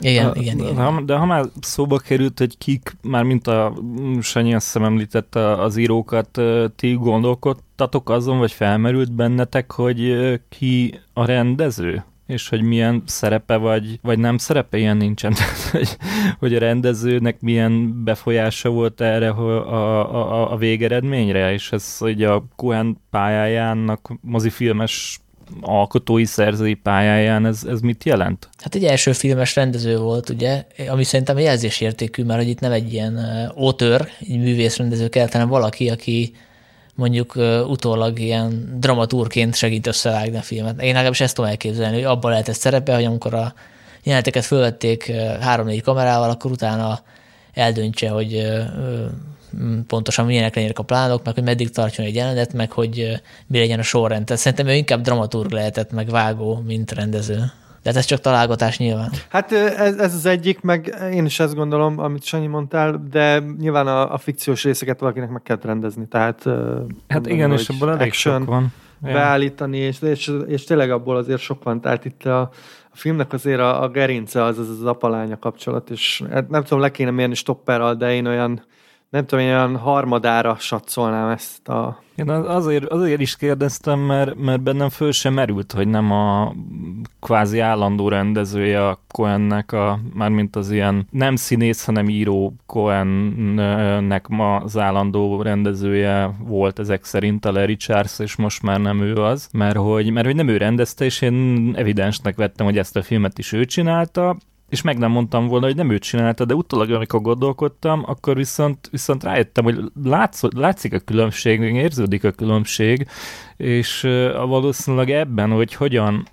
[0.00, 0.76] Igen, a, igen, igen.
[0.76, 3.74] Ha, de ha már szóba került, hogy kik, már mint a
[4.20, 6.40] Sanyi azt hiszem említette az írókat,
[6.76, 10.16] ti gondolkodtatok azon, vagy felmerült bennetek, hogy
[10.48, 12.04] ki a rendező?
[12.28, 15.34] és hogy milyen szerepe vagy, vagy nem szerepe, ilyen nincsen.
[15.72, 15.96] hogy,
[16.38, 22.22] hogy a rendezőnek milyen befolyása volt erre a, a, a, a végeredményre, és ez hogy
[22.22, 25.20] a Cohen pályájának mozifilmes
[25.60, 28.48] alkotói szerzői pályáján ez, ez mit jelent?
[28.56, 32.92] Hát egy első filmes rendező volt, ugye, ami szerintem jelzésértékű, mert hogy itt nem egy
[32.92, 33.16] ilyen
[33.54, 36.32] autor, egy művészrendező kellett, hanem valaki, aki
[36.94, 37.34] mondjuk
[37.68, 40.82] utólag ilyen dramaturként segít összevágni a filmet.
[40.82, 43.54] Én legalábbis ezt tudom elképzelni, hogy abban lehetett szerepe, hogy amikor a
[44.02, 47.00] jeleneteket fölvették három-négy kamerával, akkor utána
[47.52, 48.46] eldöntse, hogy
[49.86, 53.78] pontosan milyenek legyenek a plánok, meg hogy meddig tartson egy jelenet, meg hogy mi legyen
[53.78, 54.24] a sorrend.
[54.24, 57.44] Tehát szerintem ő inkább dramaturg lehetett, meg vágó, mint rendező.
[57.82, 59.10] De ez csak találgatás nyilván.
[59.28, 63.86] Hát ez, ez az egyik, meg én is ezt gondolom, amit Sanyi mondtál, de nyilván
[63.86, 68.12] a, a fikciós részeket valakinek meg kell rendezni, tehát Hát mondom, igen, és abból elég
[68.12, 68.72] sok van.
[69.00, 72.40] Beállítani, és, és, és tényleg abból azért sok van, tehát itt a,
[72.90, 76.80] a filmnek azért a, a gerince az az, az apalánya kapcsolat, és hát nem tudom,
[76.80, 78.62] le kéne mérni stopperral, de én olyan
[79.10, 82.02] nem tudom, én olyan harmadára satszolnám ezt a...
[82.14, 86.54] Én azért, azért is kérdeztem, mert, mert bennem föl sem merült, hogy nem a
[87.20, 94.56] kvázi állandó rendezője a Cohennek, a, mármint az ilyen nem színész, hanem író Cohennek ma
[94.56, 99.48] az állandó rendezője volt ezek szerint a Larry Charles, és most már nem ő az,
[99.52, 103.38] mert hogy, mert hogy nem ő rendezte, és én evidensnek vettem, hogy ezt a filmet
[103.38, 104.36] is ő csinálta,
[104.68, 108.88] és meg nem mondtam volna, hogy nem ő csinálta, de utólag, amikor gondolkodtam, akkor viszont,
[108.90, 113.08] viszont rájöttem, hogy látsz, látszik a különbség, érződik a különbség,
[113.58, 114.08] és
[114.46, 116.26] valószínűleg ebben, hogy hogyan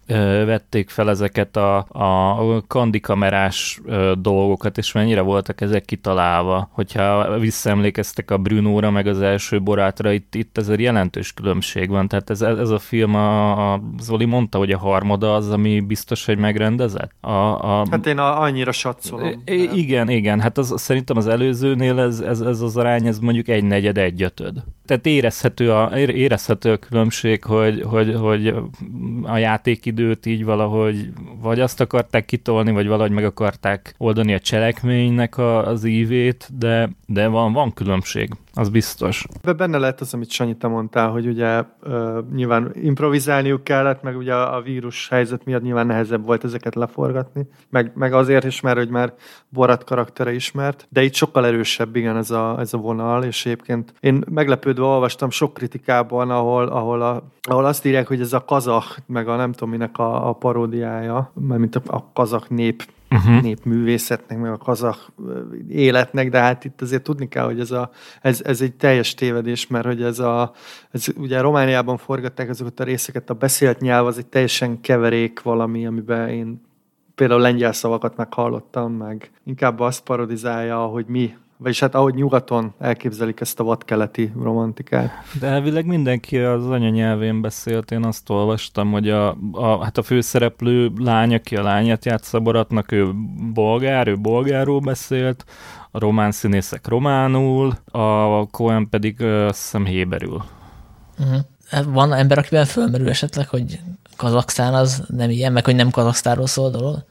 [0.45, 3.81] vették fel ezeket a, a kandikamerás
[4.17, 6.69] dolgokat, és mennyire voltak ezek kitalálva.
[6.71, 12.07] Hogyha visszaemlékeztek a Brunóra, meg az első borátra, itt, itt egy jelentős különbség van.
[12.07, 16.25] Tehát ez, ez a film, a, a Zoli mondta, hogy a harmada az, ami biztos,
[16.25, 17.11] hogy megrendezett.
[17.21, 19.43] A, a, hát én a, annyira satszolom.
[19.45, 19.53] De...
[19.53, 20.39] Igen, igen.
[20.39, 24.21] Hát az, szerintem az előzőnél ez, ez, ez az arány, ez mondjuk egy negyed, egy
[24.21, 24.63] ötöd.
[24.85, 28.53] Tehát érezhető a, érezhető a különbség hogy, hogy, hogy
[29.23, 31.09] a játékidőt így valahogy
[31.41, 36.89] vagy azt akarták kitolni, vagy valahogy meg akarták oldani a cselekménynek a, az ívét, de,
[37.05, 39.25] de van, van különbség az biztos.
[39.57, 44.33] Benne lehet az, amit Sanyi, te mondtál, hogy ugye uh, nyilván improvizálniuk kellett, meg ugye
[44.33, 48.77] a, a vírus helyzet miatt nyilván nehezebb volt ezeket leforgatni, meg, meg azért is, mert
[48.77, 49.13] hogy már
[49.49, 53.93] Borat karaktere ismert, de itt sokkal erősebb, igen, ez a, ez a vonal, és egyébként
[53.99, 54.23] én
[54.75, 59.27] meglepődve olvastam sok kritikában, ahol, ahol, a, ahol azt írják, hogy ez a kazak, meg
[59.27, 63.41] a nem tudom minek a, a paródiája, mert mint a, a kazak nép uh-huh.
[63.41, 65.11] népművészetnek, meg a kazak
[65.69, 67.89] életnek, de hát itt azért tudni kell, hogy ez, a,
[68.21, 70.51] ez, ez egy teljes tévedés, mert hogy ez a,
[70.91, 75.85] ez ugye Romániában forgatták azokat a részeket, a beszélt nyelv az egy teljesen keverék valami,
[75.85, 76.61] amiben én
[77.15, 83.39] például lengyel szavakat meghallottam, meg inkább azt parodizálja, hogy mi vagyis hát ahogy nyugaton elképzelik
[83.39, 85.11] ezt a vadkeleti romantikát.
[85.39, 87.91] De elvileg mindenki az anyanyelvén beszélt.
[87.91, 92.91] Én azt olvastam, hogy a, a, hát a főszereplő lány, aki a lányát játsza Boratnak,
[92.91, 93.11] ő
[93.53, 95.45] bolgár, ő bolgárul beszélt,
[95.91, 100.43] a román színészek románul, a Cohen pedig azt hiszem héberül.
[101.19, 101.93] Uh-huh.
[101.93, 103.79] Van ember, akiben fölmerül esetleg, hogy
[104.15, 107.05] Kazaksztán az nem ilyen, meg hogy nem Kazaksztánról szól a dolog?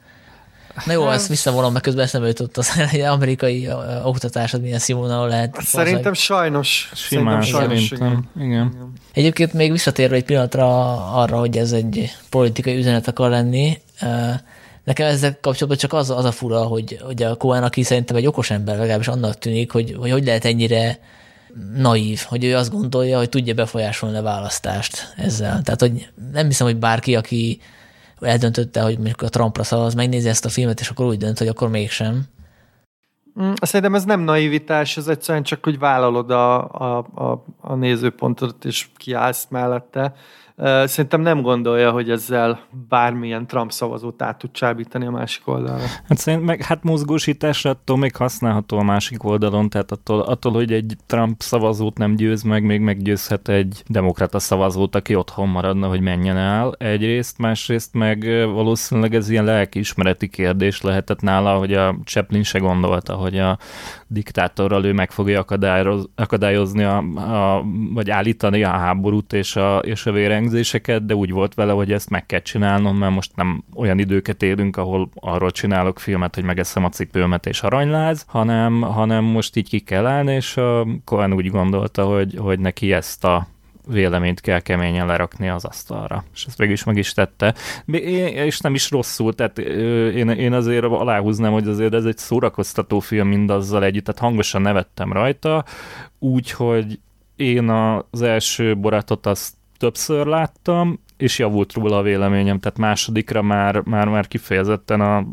[0.87, 2.71] Na jó, ezt visszavonom, mert közben eszembe jutott az,
[3.17, 3.69] amerikai
[4.05, 5.57] oktatásod milyen színvonalon lehet.
[5.61, 6.91] Szerintem az, sajnos.
[6.95, 8.29] Simán, szerintem sajnos, igen.
[8.37, 8.49] igen.
[8.49, 8.93] igen.
[9.13, 13.79] Egyébként még visszatérve egy pillanatra arra, hogy ez egy politikai üzenet akar lenni,
[14.85, 18.27] nekem ezzel kapcsolatban csak az, az a fura, hogy, hogy a Cohen, aki szerintem egy
[18.27, 20.99] okos ember, legalábbis annak tűnik, hogy hogy, hogy lehet ennyire
[21.77, 25.63] naív, hogy ő azt gondolja, hogy tudja befolyásolni a választást ezzel.
[25.63, 27.61] Tehát, hogy nem hiszem, hogy bárki, aki
[28.21, 31.49] eldöntötte, hogy mondjuk a Trumpra szavaz, megnézi ezt a filmet, és akkor úgy dönt, hogy
[31.49, 32.23] akkor mégsem.
[33.41, 38.65] Mm, szerintem ez nem naivitás, ez egyszerűen csak, hogy vállalod a, a, a, a nézőpontot,
[38.65, 40.15] és kiállsz mellette.
[40.85, 45.85] Szerintem nem gondolja, hogy ezzel bármilyen Trump szavazót át tud csábítani a másik oldalra.
[46.09, 50.73] Hát szerint meg hát mozgósításra attól még használható a másik oldalon, tehát attól, attól, hogy
[50.73, 56.01] egy Trump szavazót nem győz meg, még meggyőzhet egy demokrata szavazót, aki otthon maradna, hogy
[56.01, 62.43] menjen el egyrészt, másrészt meg valószínűleg ez ilyen lelkiismereti kérdés lehetett nála, hogy a Chaplin
[62.43, 63.59] se gondolta, hogy a
[64.07, 65.45] diktátorral ő meg fogja
[66.15, 70.13] akadályozni, a, a, vagy állítani a háborút és a, és a
[70.45, 74.43] vérengzéseket, de úgy volt vele, hogy ezt meg kell csinálnom, mert most nem olyan időket
[74.43, 79.69] élünk, ahol arról csinálok filmet, hogy megeszem a cipőmet és aranyláz, hanem, hanem most így
[79.69, 83.47] ki kell állni, és a Cohen úgy gondolta, hogy, hogy neki ezt a
[83.89, 86.25] véleményt kell keményen lerakni az asztalra.
[86.35, 87.55] És ezt is meg is tette.
[87.87, 93.29] És nem is rosszul, tehát én, én azért aláhúznám, hogy azért ez egy szórakoztató film
[93.29, 95.65] mindazzal együtt, tehát hangosan nevettem rajta,
[96.19, 96.99] úgyhogy
[97.37, 97.69] én
[98.11, 99.55] az első borátot azt
[99.85, 105.27] többször láttam, és javult róla a véleményem, tehát másodikra már, már, már kifejezetten a,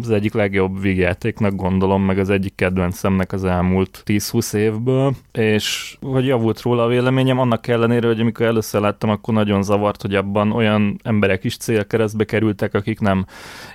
[0.00, 6.26] az egyik legjobb vígjátéknak gondolom, meg az egyik kedvencemnek az elmúlt 10-20 évből, és hogy
[6.26, 10.52] javult róla a véleményem, annak ellenére, hogy amikor először láttam, akkor nagyon zavart, hogy abban
[10.52, 13.26] olyan emberek is célkeresztbe kerültek, akik nem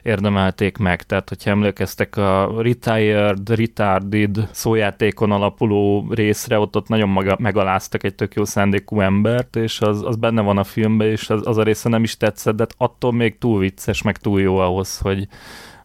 [0.04, 1.04] érdemelték meg.
[1.04, 8.16] Tehát, hogyha emlékeztek a Retired, Retarded szójátékon alapuló részre, ott, ott nagyon maga, megaláztak egy
[8.16, 11.64] tök jó szándékú embert, és az, az benne van a filmben, és az, az a
[11.64, 15.28] része nem is tetszett, de attól még túl vicces, meg túl jó ahhoz, hogy,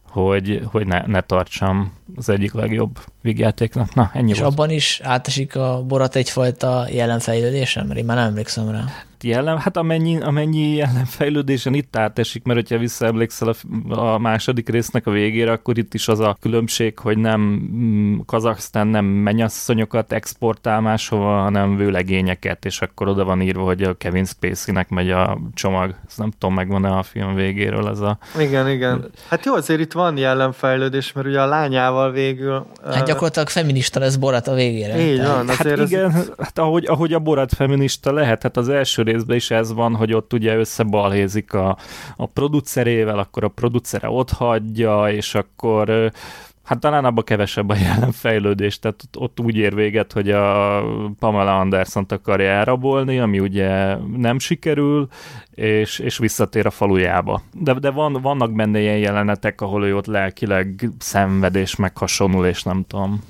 [0.09, 3.93] hogy, hogy ne, ne tartsam az egyik legjobb vígjátéknak.
[3.93, 4.51] Na, ennyi És volt.
[4.51, 8.85] abban is átesik a borat egyfajta jelenfejlődésem, mert én már nem emlékszem rá
[9.23, 13.53] jellem, hát amennyi, amennyi jellemfejlődésen itt átesik, mert hogyha visszaemlékszel
[13.89, 18.19] a, a második résznek a végére, akkor itt is az a különbség, hogy nem mm,
[18.25, 24.25] Kazaksztán nem mennyasszonyokat exportál máshova, hanem vőlegényeket, és akkor oda van írva, hogy a Kevin
[24.25, 25.95] Spacey-nek megy a csomag.
[26.07, 28.17] Ezt nem tudom, megvan-e a film végéről ez a...
[28.39, 29.05] Igen, igen.
[29.29, 32.65] Hát jó, azért itt van jellemfejlődés, mert ugye a lányával végül...
[32.85, 35.11] Hát gyakorlatilag feminista lesz Borat a végére.
[35.11, 35.47] Így van.
[35.47, 36.31] Hát igen, az...
[36.37, 40.13] hát ahogy, ahogy a Borat feminista lehet, hát az első részben is ez van, hogy
[40.13, 41.77] ott ugye összebalhézik a,
[42.15, 46.11] a producerével, akkor a producere ott hagyja, és akkor
[46.63, 50.83] Hát talán abban kevesebb a jelenfejlődés, tehát ott, ott úgy ér véget, hogy a
[51.19, 55.07] Pamela Anderson akarja elrabolni, ami ugye nem sikerül,
[55.51, 57.41] és, és visszatér a falujába.
[57.53, 62.63] De, de van, vannak benne ilyen jelenetek, ahol ő ott lelkileg szenved és meghasonul, és
[62.63, 63.21] nem tudom.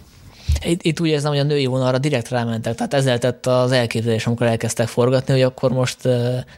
[0.65, 4.27] Itt, itt úgy érzem, hogy a női vonalra direkt rámentek, tehát ez lehetett az elképzelés,
[4.27, 5.97] amikor elkezdtek forgatni, hogy akkor most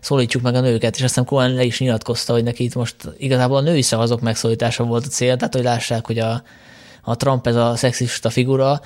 [0.02, 3.58] szólítsuk meg a nőket, és aztán Cohen le is nyilatkozta, hogy neki itt most igazából
[3.58, 6.43] a női szavazók megszólítása volt a cél, tehát hogy lássák, hogy a,
[7.02, 8.82] a Trump ez a szexista figura,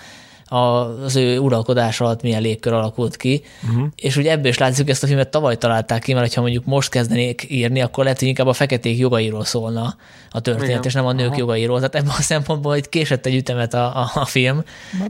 [0.49, 3.87] az ő uralkodás alatt milyen légkör alakult ki, uh-huh.
[3.95, 6.89] és ugye ebből is látszik, ezt a filmet tavaly találták ki, mert ha mondjuk most
[6.89, 9.95] kezdenék írni, akkor lehet, hogy inkább a feketék jogairól szólna
[10.31, 10.83] a történet, Igen.
[10.83, 11.37] és nem a nők Aha.
[11.37, 11.77] jogairól.
[11.77, 14.63] Tehát ebben a szempontból hogy késett egy ütemet a, a, a film.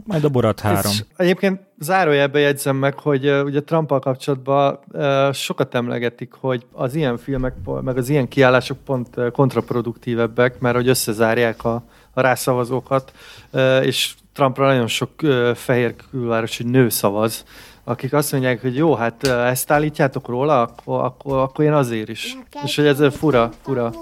[0.04, 0.92] Majd a Borat három.
[0.92, 6.94] És egyébként zárójelbe jegyzem meg, hogy uh, ugye Trumpal kapcsolatban uh, sokat emlegetik, hogy az
[6.94, 13.12] ilyen filmek, meg az ilyen kiállások pont kontraproduktívebbek, mert hogy összezárják a, a rászavazókat,
[13.52, 15.10] uh, és Trumpra nagyon sok
[15.54, 17.44] fehér külvárosi nő szavaz,
[17.84, 22.36] akik azt mondják, hogy jó, hát ezt állítjátok róla, akkor, akkor, akkor én azért is.
[22.64, 23.92] És hogy ez fura, fura.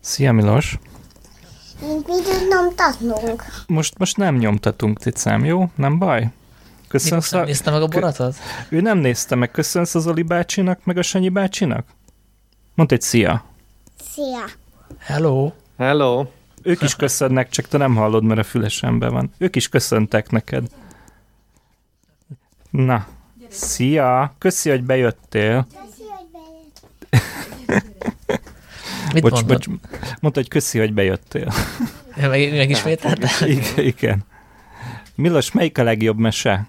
[0.00, 0.78] Szia Milos!
[1.80, 3.44] Mit nyomtatnunk.
[3.66, 5.70] Most, most nem nyomtatunk, Ticám, jó?
[5.76, 6.30] Nem baj?
[6.88, 7.44] Köszönsz nem a...
[7.44, 8.34] nézte meg a boratot?
[8.68, 9.50] Ő nem nézte meg.
[9.50, 11.86] Köszönsz az Oli bácsinak, meg a Sanyi bácsinak?
[12.74, 13.44] Mondd egy szia.
[14.12, 14.44] Szia.
[14.98, 15.52] Hello.
[15.78, 16.26] Hello.
[16.64, 19.30] Ők is köszönnek, csak te nem hallod, mert a fülesemben van.
[19.38, 20.66] Ők is köszöntek neked.
[22.70, 23.06] Na,
[23.48, 24.34] szia!
[24.38, 25.66] Köszi, hogy bejöttél.
[25.70, 27.20] Köszi, hogy bejöttél.
[29.12, 29.48] Mit bocs, mondod?
[29.48, 29.66] bocs,
[30.20, 31.52] mondta, hogy köszi, hogy bejöttél.
[32.16, 33.30] Ja, meg, megismételte?
[33.46, 34.24] igen, igen.
[35.14, 36.66] Milos, melyik a legjobb mese?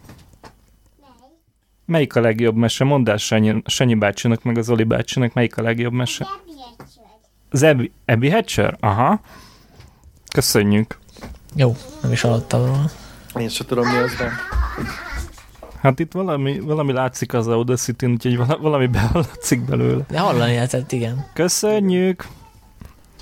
[1.86, 2.84] Melyik a legjobb mese?
[2.84, 6.28] Mondd el Sanyi, Sanyi bácsinak, meg az Oli bácsinak, melyik a legjobb mese?
[7.50, 8.78] Az Abby, Abby Hatcher?
[8.80, 9.22] Aha.
[10.36, 10.98] Köszönjük.
[11.56, 12.90] Jó, nem is hallottam róla.
[13.40, 14.32] Én sem tudom, mi az, de...
[15.82, 20.04] Hát itt valami, valami látszik az Audacity-n, úgyhogy valami behallatszik belőle.
[20.10, 21.26] De hallani lehetett, igen.
[21.34, 22.28] Köszönjük!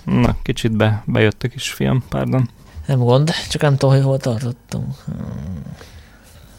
[0.03, 2.49] Na, kicsit be, bejött a kis film, pardon.
[2.85, 4.93] Nem gond, csak nem tudom, hogy hol tartottunk.
[5.05, 5.61] Hmm.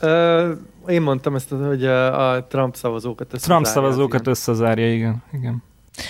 [0.01, 0.53] Ö,
[0.87, 3.62] én mondtam ezt, hogy a Trump szavazókat összezárja.
[3.62, 4.33] Trump szavazókat igen.
[4.33, 5.23] összezárja, igen.
[5.33, 5.62] igen.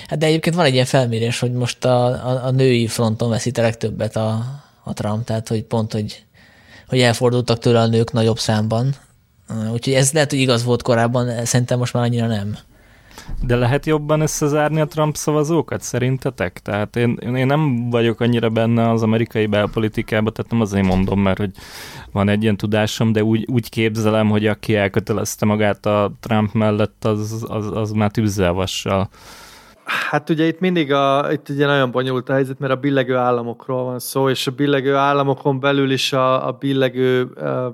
[0.06, 3.58] Hát de egyébként van egy ilyen felmérés, hogy most a, a, a női fronton veszít
[3.58, 4.44] a legtöbbet a,
[4.82, 6.24] a Trump, tehát hogy pont, hogy,
[6.88, 8.94] hogy elfordultak tőle a nők nagyobb számban.
[9.72, 12.56] Úgyhogy ez lehet, hogy igaz volt korábban, szerintem most már annyira nem.
[13.46, 16.60] De lehet jobban összezárni a Trump szavazókat szerintetek?
[16.62, 21.38] Tehát én, én nem vagyok annyira benne az amerikai belpolitikában, tehát nem azért mondom, mert
[21.38, 21.50] hogy
[22.12, 27.04] van egy ilyen tudásom, de úgy, úgy képzelem, hogy aki elkötelezte magát a Trump mellett,
[27.04, 29.08] az, az, az már tűzzelvassal
[29.84, 33.84] Hát ugye itt mindig a, itt ugye nagyon bonyolult a helyzet, mert a billegő államokról
[33.84, 37.28] van szó, és a billegő államokon belül is a, a billegő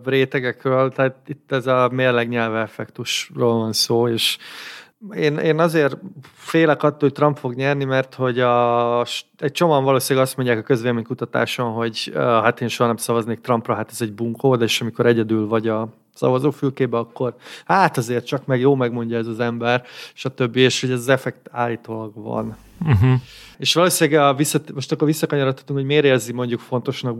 [0.05, 4.39] rétegekről, tehát itt ez a mérlegnyelv effektusról van szó, és
[5.15, 5.97] én, én azért
[6.33, 9.05] félek attól, hogy Trump fog nyerni, mert hogy a,
[9.39, 13.91] egy csomóan valószínűleg azt mondják a közvéleménykutatáson, hogy hát én soha nem szavaznék Trumpra, hát
[13.91, 17.35] ez egy bunkó, de és amikor egyedül vagy a szavazófülkébe, akkor
[17.65, 19.83] hát azért csak meg jó megmondja ez az ember,
[20.15, 20.57] stb.
[20.57, 22.57] És hogy ez effekt állítólag van.
[22.85, 23.21] Uh-huh.
[23.59, 27.17] És valószínűleg a visszat, most akkor visszakanyarodhatunk, hogy miért érzi mondjuk fontosnak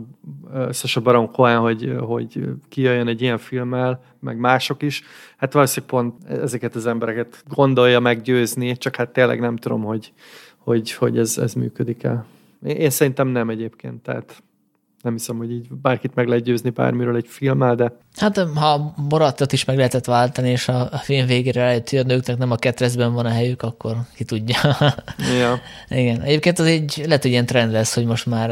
[0.71, 5.03] Sasha Baron Cohen, hogy, hogy kijöjjön egy ilyen filmmel, meg mások is.
[5.37, 10.13] Hát valószínűleg pont ezeket az embereket gondolja meggyőzni, csak hát tényleg nem tudom, hogy,
[10.57, 12.25] hogy, hogy ez, ez működik-e.
[12.63, 14.43] Én szerintem nem egyébként, tehát
[15.01, 17.91] nem hiszem, hogy így bárkit meg lehet győzni bármiről egy filmmel, de...
[18.15, 22.03] Hát ha Boratot is meg lehetett váltani, és a, a film végére lehet, hogy a
[22.03, 24.57] nőknek nem a ketrezben van a helyük, akkor ki tudja.
[25.39, 25.59] Ja.
[25.89, 26.21] Igen.
[26.21, 28.49] Egyébként az egy, lehet, hogy ilyen trend lesz, hogy most már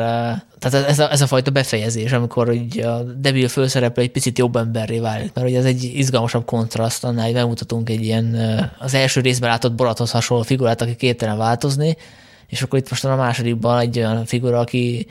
[0.59, 4.55] tehát ez a, ez a fajta befejezés, amikor így a debil főszereplő egy picit jobb
[4.55, 8.37] emberré válik, mert ugye ez egy izgalmasabb kontraszt, annál, hogy bemutatunk egy ilyen
[8.79, 11.97] az első részben látott Borathoz hasonló figurát, aki képtelen változni,
[12.47, 15.07] és akkor itt most a másodikban egy olyan figura, aki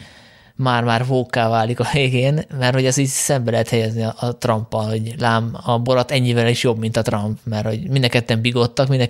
[0.59, 4.89] már-már vókká válik a végén, mert hogy ez így szembe lehet helyezni a, a Trumpal,
[4.89, 8.05] hogy lám, a Borat ennyivel is jobb, mint a Trump, mert hogy mind
[8.41, 9.01] bigottak, mind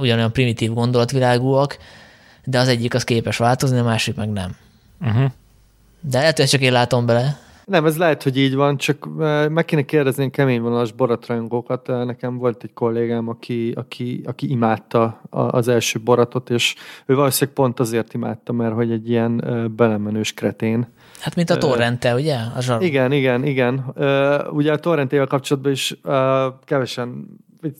[0.00, 1.78] ugyanolyan primitív gondolatvilágúak,
[2.44, 4.56] de az egyik az képes változni, a másik meg nem.
[5.00, 5.30] Uh-huh.
[6.00, 7.38] De lehet, hogy csak én látom bele.
[7.64, 9.08] Nem, ez lehet, hogy így van, csak
[9.48, 11.86] meg kéne kérdezni kemény vonalas boratrajongókat.
[11.86, 16.74] Nekem volt egy kollégám, aki, aki, aki imádta az első boratot, és
[17.06, 19.44] ő valószínűleg pont azért imádta, mert hogy egy ilyen
[19.76, 20.86] belemenős kretén.
[21.20, 22.36] Hát mint a torrente, ugye?
[22.36, 23.84] A Igen, igen, igen.
[24.50, 26.00] Ugye a torrentével kapcsolatban is
[26.64, 27.26] kevesen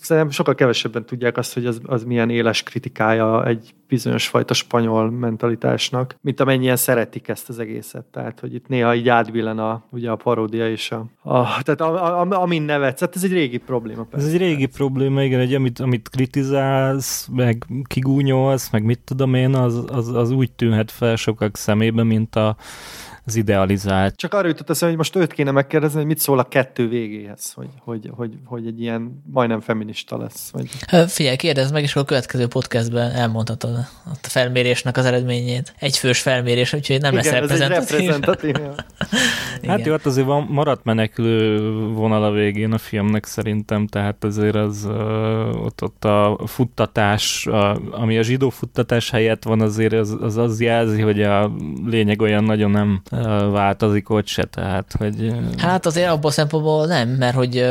[0.00, 5.10] szerintem sokkal kevesebben tudják azt, hogy az, az milyen éles kritikája egy bizonyos fajta spanyol
[5.10, 8.04] mentalitásnak, mint amennyien szeretik ezt az egészet.
[8.04, 12.20] Tehát, hogy itt néha így átbillen a, ugye a paródia és a, a tehát a,
[12.20, 13.00] a, amin nevetsz.
[13.00, 14.02] Hát ez egy régi probléma.
[14.02, 14.26] Persze.
[14.26, 19.54] Ez egy régi probléma, igen, hogy amit, amit kritizálsz, meg kigúnyolsz, meg mit tudom én,
[19.54, 22.56] az, az, az úgy tűnhet fel sokak szemébe, mint a
[23.26, 24.16] az idealizált.
[24.16, 27.52] Csak arra jutott eszembe, hogy most őt kéne megkérdezni, hogy mit szól a kettő végéhez,
[27.52, 30.50] hogy, hogy, hogy, hogy egy ilyen majdnem feminista lesz.
[30.50, 30.68] Vagy...
[31.08, 33.88] Figyelj, kérdezd meg, és a következő podcastben elmondhatod a
[34.20, 35.74] felmérésnek az eredményét.
[35.78, 37.90] Egyfős felmérés, úgyhogy nem Igen, lesz reprezentatív.
[37.90, 38.56] reprezentatív
[39.66, 44.54] hát jó, hát azért van, maradt menekülő vonal a végén a filmnek szerintem, tehát azért
[44.54, 44.84] az
[45.64, 50.60] ott, ott a futtatás, a, ami a zsidó futtatás helyett van, azért az, az, az
[50.60, 51.52] jelzi, hogy a
[51.84, 53.02] lényeg olyan nagyon nem
[53.50, 55.32] változik ott se, tehát hogy...
[55.56, 57.66] Hát azért abból szempontból nem, mert hogy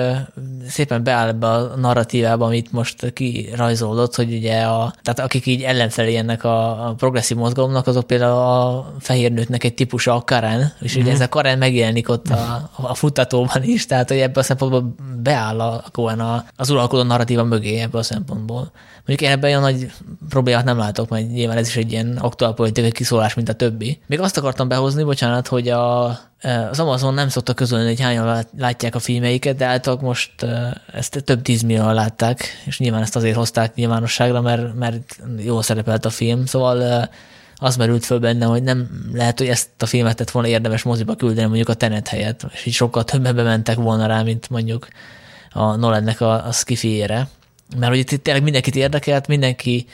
[0.68, 6.16] szépen beáll ebbe a narratívába, amit most kirajzolódott, hogy ugye a, tehát akik így ellenfelé
[6.16, 10.92] ennek a, a progresszív mozgalomnak, azok például a fehér nőknek egy típusa a Karen, és
[10.92, 11.02] mm-hmm.
[11.02, 11.22] ugye mhm.
[11.22, 15.60] ez a Karen megjelenik ott a, a futtatóban is, tehát hogy ebből a szempontból beáll
[15.60, 18.72] a a, az uralkodó narratíva mögé ebből a szempontból.
[19.06, 19.92] Mondjuk én ebben olyan nagy
[20.30, 24.02] problémát nem látok, mert nyilván ez is egy ilyen aktuál politikai kiszólás, mint a többi.
[24.08, 26.06] Még azt akartam behozni, bocsánat, hogy a,
[26.72, 30.46] az Amazon nem szokta közölni, hogy hányan látják a filmeiket, de általában most
[30.94, 36.10] ezt több tízmillióan látták, és nyilván ezt azért hozták nyilvánosságra, mert, mert jól szerepelt a
[36.10, 37.10] film, szóval
[37.56, 41.16] az merült föl benne, hogy nem lehet, hogy ezt a filmet tett volna érdemes moziba
[41.16, 44.88] küldeni mondjuk a Tenet helyett, és így sokkal többen bementek volna rá, mint mondjuk
[45.52, 47.28] a Nolannek a, a skifiére.
[47.78, 49.86] Mert hogy itt tényleg mindenkit érdekelt, mindenki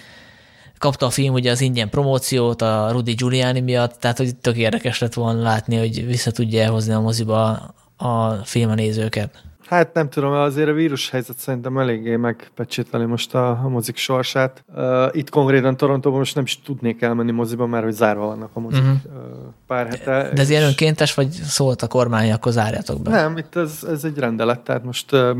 [0.78, 5.00] kapta a film ugye az ingyen promóciót a Rudy Giuliani miatt, tehát hogy tök érdekes
[5.00, 9.44] lett volna látni, hogy vissza tudja elhozni a moziba a film a nézőket.
[9.70, 14.64] Hát nem tudom, azért a vírus helyzet szerintem eléggé megpecsétleni most a, a mozik sorsát.
[14.76, 18.60] Uh, itt konkrétan Torontóban most nem is tudnék elmenni moziba, mert hogy zárva vannak a
[18.60, 18.98] mozik uh-huh.
[19.06, 19.22] uh,
[19.68, 20.30] pár hete.
[20.34, 23.10] De ez ilyen önkéntes, vagy szólt a kormány, akkor zárjátok be?
[23.10, 25.38] Nem, itt ez, ez egy rendelet, tehát most uh,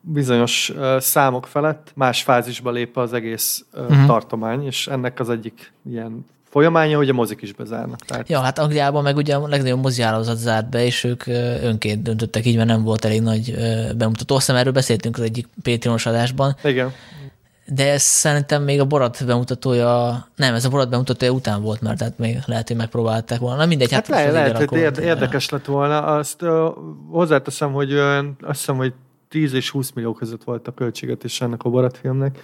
[0.00, 4.06] bizonyos számok felett más fázisba lép az egész uh, uh-huh.
[4.06, 7.98] tartomány, és ennek az egyik ilyen folyamánya, hogy a mozik is bezárnak.
[7.98, 8.28] Tehát...
[8.28, 11.26] Ja, hát Angliában meg ugye a legnagyobb moziállózat zárt be, és ők
[11.62, 13.54] önként döntöttek így, mert nem volt elég nagy
[13.96, 14.34] bemutató.
[14.34, 16.56] Azt erről beszéltünk az egyik Patreonos adásban.
[16.64, 16.92] Igen.
[17.66, 21.98] De ez szerintem még a Borat bemutatója, nem, ez a Borat bemutatója után volt, mert
[21.98, 23.56] tehát még lehet, hogy megpróbálták volna.
[23.56, 26.02] Na mindegy, hát, hát lehet, hogy érde, érdekes lett volna.
[26.02, 26.68] Azt uh,
[27.10, 28.92] hozzáteszem, hogy uh, azt hiszem, hogy
[29.30, 32.38] 10 és 20 millió között volt a költségetés ennek a Borat filmnek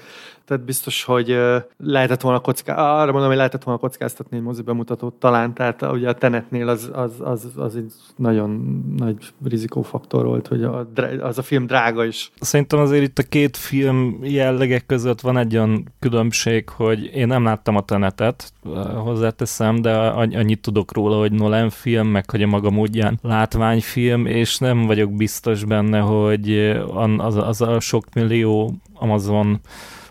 [0.46, 1.38] tehát biztos, hogy
[1.78, 2.74] lehetett volna kocká...
[2.74, 6.90] arra mondom, hogy lehetett volna kockáztatni egy mozi bemutatót talán, tehát ugye a Tenetnél az,
[6.92, 10.88] az, az, az egy nagyon nagy rizikófaktor volt, hogy a,
[11.20, 12.30] az a film drága is.
[12.40, 17.44] Szerintem azért itt a két film jellegek között van egy olyan különbség, hogy én nem
[17.44, 18.52] láttam a Tenetet,
[18.94, 24.58] hozzáteszem, de annyit tudok róla, hogy Nolan film, meg hogy a maga módján látványfilm, és
[24.58, 26.76] nem vagyok biztos benne, hogy
[27.16, 29.60] az, az a sok millió Amazon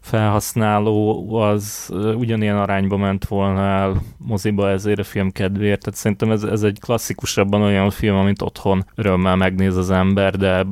[0.06, 5.80] felhasználó az ugyanilyen arányba ment volna el moziba ezért a film kedvéért.
[5.80, 10.64] Tehát szerintem ez, ez egy klasszikusabban olyan film, amit otthon örömmel megnéz az ember, de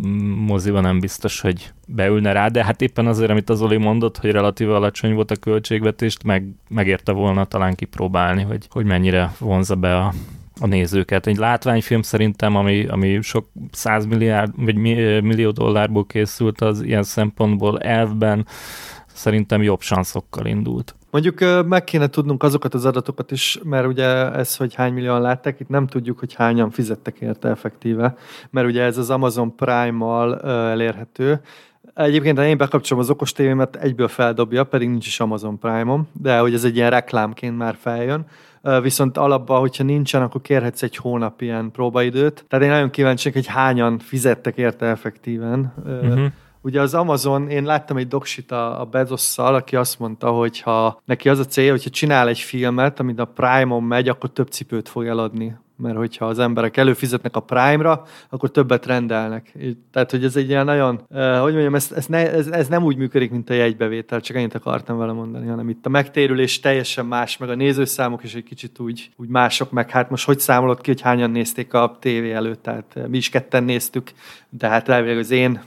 [0.45, 4.31] moziba nem biztos, hogy beülne rá, de hát éppen azért, amit az Oli mondott, hogy
[4.31, 9.97] relatíve alacsony volt a költségvetést, meg, megérte volna talán kipróbálni, hogy, hogy mennyire vonza be
[9.97, 10.13] a,
[10.59, 11.27] a nézőket.
[11.27, 14.75] Egy látványfilm szerintem, ami, ami sok százmilliárd, vagy
[15.23, 18.45] millió dollárból készült, az ilyen szempontból elvben
[19.13, 20.95] szerintem jobb sanszokkal indult.
[21.11, 25.59] Mondjuk meg kéne tudnunk azokat az adatokat is, mert ugye ez, hogy hány millióan látták,
[25.59, 28.15] itt nem tudjuk, hogy hányan fizettek érte effektíve,
[28.49, 31.41] mert ugye ez az Amazon Prime-mal elérhető.
[31.93, 36.37] Egyébként, ha én bekapcsolom az okos tévémet, egyből feldobja, pedig nincs is Amazon Prime-om, de
[36.37, 38.25] hogy ez egy ilyen reklámként már feljön.
[38.81, 42.45] Viszont alapban, hogyha nincsen, akkor kérhetsz egy hónap ilyen próbaidőt.
[42.47, 45.73] Tehát én nagyon kíváncsi, hogy hányan fizettek érte effektíven.
[45.85, 46.25] Uh-huh
[46.65, 51.01] Ugye az Amazon, én láttam egy doksit a, a Bezosszal, aki azt mondta, hogy ha
[51.05, 54.89] neki az a célja, hogyha csinál egy filmet, amit a Prime-on megy, akkor több cipőt
[54.89, 59.57] fog eladni mert hogyha az emberek előfizetnek a Prime-ra, akkor többet rendelnek.
[59.91, 62.83] Tehát, hogy ez egy ilyen nagyon, uh, hogy mondjam, ez, ez, ne, ez, ez nem
[62.83, 67.05] úgy működik, mint a jegybevétel, csak ennyit akartam vele mondani, hanem itt a megtérülés teljesen
[67.05, 70.81] más, meg a nézőszámok is egy kicsit úgy, úgy mások, meg hát most hogy számolod
[70.81, 74.11] ki, hogy hányan nézték a tévé előtt, tehát mi is ketten néztük,
[74.49, 75.61] de hát elvileg az én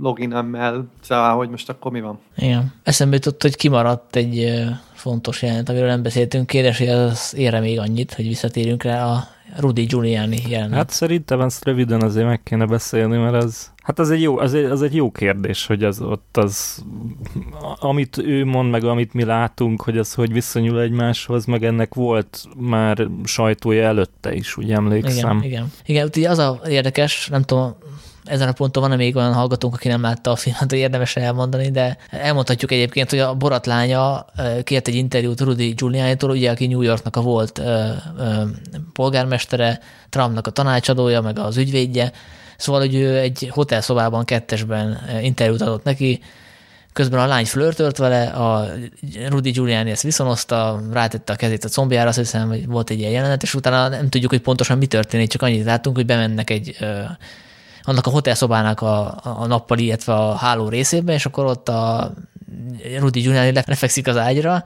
[0.00, 2.18] loginemmel, szóval, hogy most akkor mi van.
[2.36, 2.72] Igen.
[2.82, 4.64] Eszembe jutott, hogy kimaradt egy
[4.94, 6.46] fontos jelent, amiről nem beszéltünk.
[6.46, 9.24] Kérdés, hogy az ére még annyit, hogy visszatérünk rá a
[9.58, 10.76] Rudy Giuliani jelenet.
[10.76, 14.54] Hát szerintem ezt röviden azért meg kéne beszélni, mert az, hát az egy jó, az
[14.54, 16.84] egy, az egy jó kérdés, hogy az ott az,
[17.78, 22.44] amit ő mond, meg amit mi látunk, hogy az hogy viszonyul egymáshoz, meg ennek volt
[22.56, 25.36] már sajtója előtte is, úgy emlékszem.
[25.36, 25.72] Igen, igen.
[25.86, 27.76] Igen, ugye az a érdekes, nem tudom,
[28.26, 31.70] ezen a ponton van még olyan hallgatónk, aki nem látta a filmet, hogy érdemes elmondani,
[31.70, 34.26] de elmondhatjuk egyébként, hogy a Borat lánya
[34.62, 38.42] kért egy interjút Rudy Giuliani-tól, ugye, aki New Yorknak a volt ö, ö,
[38.92, 42.12] polgármestere, Trumpnak a tanácsadója, meg az ügyvédje,
[42.56, 46.20] szóval, hogy ő egy hotelszobában kettesben interjút adott neki,
[46.96, 48.68] közben a lány flörtölt vele, a
[49.28, 53.10] Rudy Giuliani ezt viszonozta, rátette a kezét a combjára, azt hiszem, hogy volt egy ilyen
[53.10, 56.76] jelenet, és utána nem tudjuk, hogy pontosan mi történik, csak annyit látunk, hogy bemennek egy
[57.86, 62.12] annak a hotelszobának a, a nappali, illetve a háló részébe, és akkor ott a
[62.98, 64.62] Rudi Giuliani lefekszik az ágyra,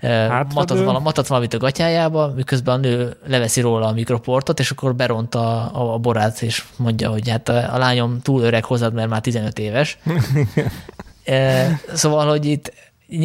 [0.00, 4.70] hát, matat, vala, matat valamit a gatyájába, miközben a nő leveszi róla a mikroportot, és
[4.70, 8.64] akkor beront a, a, a borát, és mondja, hogy hát a, a lányom túl öreg
[8.64, 9.98] hozzád, mert már 15 éves.
[11.94, 12.72] szóval, hogy itt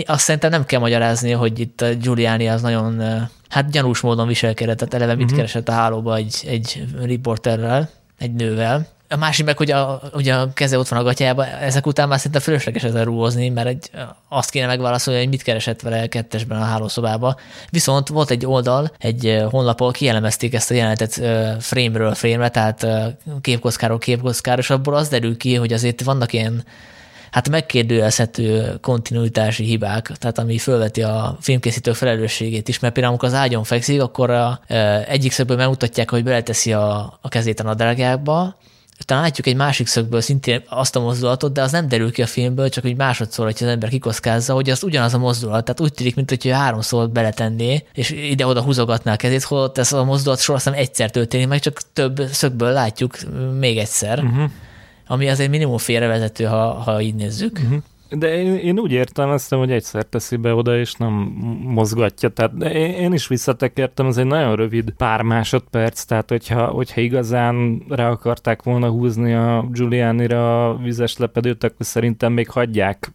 [0.05, 3.03] azt szerintem nem kell magyarázni, hogy itt a Giuliani az nagyon
[3.49, 5.37] hát gyanús módon viselkedett, tehát eleve mit uh-huh.
[5.37, 10.53] keresett a hálóba egy, egy riporterrel, egy nővel, A másik meg, hogy a, ugye a
[10.53, 13.89] keze ott van a gatyájában, ezek után már szerintem fölösleges ezen rúhozni, mert egy,
[14.29, 17.35] azt kéne megválaszolni, hogy mit keresett vele kettesben a hálószobába.
[17.69, 21.13] Viszont volt egy oldal, egy honlap, ahol kielemezték ezt a jelenetet
[21.63, 22.87] frame-ről frame-re, tehát
[23.41, 26.63] képkockáról képkockára, és abból az derül ki, hogy azért vannak ilyen
[27.31, 33.41] hát megkérdőjelezhető kontinuitási hibák, tehát ami fölveti a filmkészítő felelősségét is, mert például amikor az
[33.41, 34.59] ágyon fekszik, akkor a,
[35.07, 38.55] egyik szögből megmutatják, hogy beleteszi a, a kezét a nadrágjába,
[39.01, 42.25] utána látjuk egy másik szögből szintén azt a mozdulatot, de az nem derül ki a
[42.25, 45.63] filmből, csak hogy másodszor, hogy az ember kikoszkázza, hogy az ugyanaz a mozdulat.
[45.63, 50.03] Tehát úgy tűnik, mint hogy háromszor beletenné, és ide-oda húzogatná a kezét, holott ez a
[50.03, 53.17] mozdulat sorosem egyszer történik, meg csak több szögből látjuk
[53.59, 54.19] még egyszer.
[54.19, 54.49] Uh-huh
[55.11, 57.59] ami azért minimum félrevezető, ha, ha így nézzük.
[57.63, 57.81] Uh-huh.
[58.17, 61.13] De én, én úgy értelmeztem, hogy egyszer teszi be oda, és nem
[61.63, 62.29] mozgatja.
[62.29, 67.83] Tehát én, én is visszatekertem, ez egy nagyon rövid pár másodperc, tehát hogyha, hogyha igazán
[67.89, 73.11] rá akarták volna húzni a Giuliani-ra a vizes lepedőt, akkor szerintem még hagyják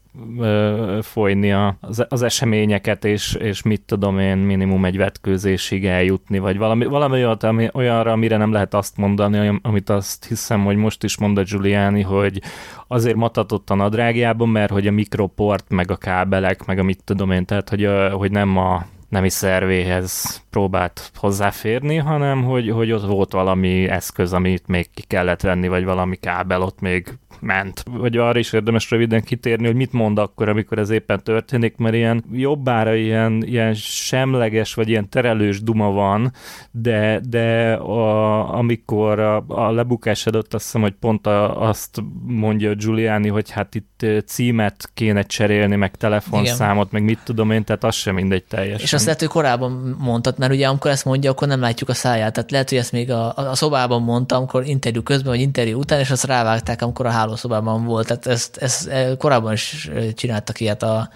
[1.02, 6.84] folyni az, az eseményeket, és, és mit tudom én, minimum egy vetkőzésig eljutni, vagy valami,
[6.84, 11.18] valami olyat, ami, olyanra, amire nem lehet azt mondani, amit azt hiszem, hogy most is
[11.18, 12.42] mond a Giuliani, hogy
[12.86, 17.30] azért matatott a nadrágjában, mert hogy a mikroport, meg a kábelek, meg a mit tudom
[17.30, 23.32] én, tehát hogy, hogy nem a nemi szervéhez próbált hozzáférni, hanem hogy, hogy ott volt
[23.32, 27.82] valami eszköz, amit még ki kellett venni, vagy valami kábel ott még ment.
[27.90, 31.94] Vagy arra is érdemes röviden kitérni, hogy mit mond akkor, amikor ez éppen történik, mert
[31.94, 36.32] ilyen jobbára ilyen, ilyen semleges, vagy ilyen terelős duma van,
[36.70, 42.74] de, de a, amikor a, a lebukás adott, azt hiszem, hogy pont a, azt mondja
[42.74, 47.02] Giuliani, hogy hát itt címet kéne cserélni, meg telefonszámot, Igen.
[47.02, 48.80] meg mit tudom én, tehát az sem mindegy teljesen.
[48.80, 51.94] És azt lehet, hogy korábban mondtad, mert ugye amikor ezt mondja, akkor nem látjuk a
[51.94, 55.78] száját, tehát lehet, hogy ezt még a, a szobában mondta, amikor interjú közben, vagy interjú
[55.78, 58.06] után, és azt rávágták, amikor a hálószobában volt.
[58.06, 61.08] Tehát ezt, ezt e, korábban is e, csináltak ilyet a,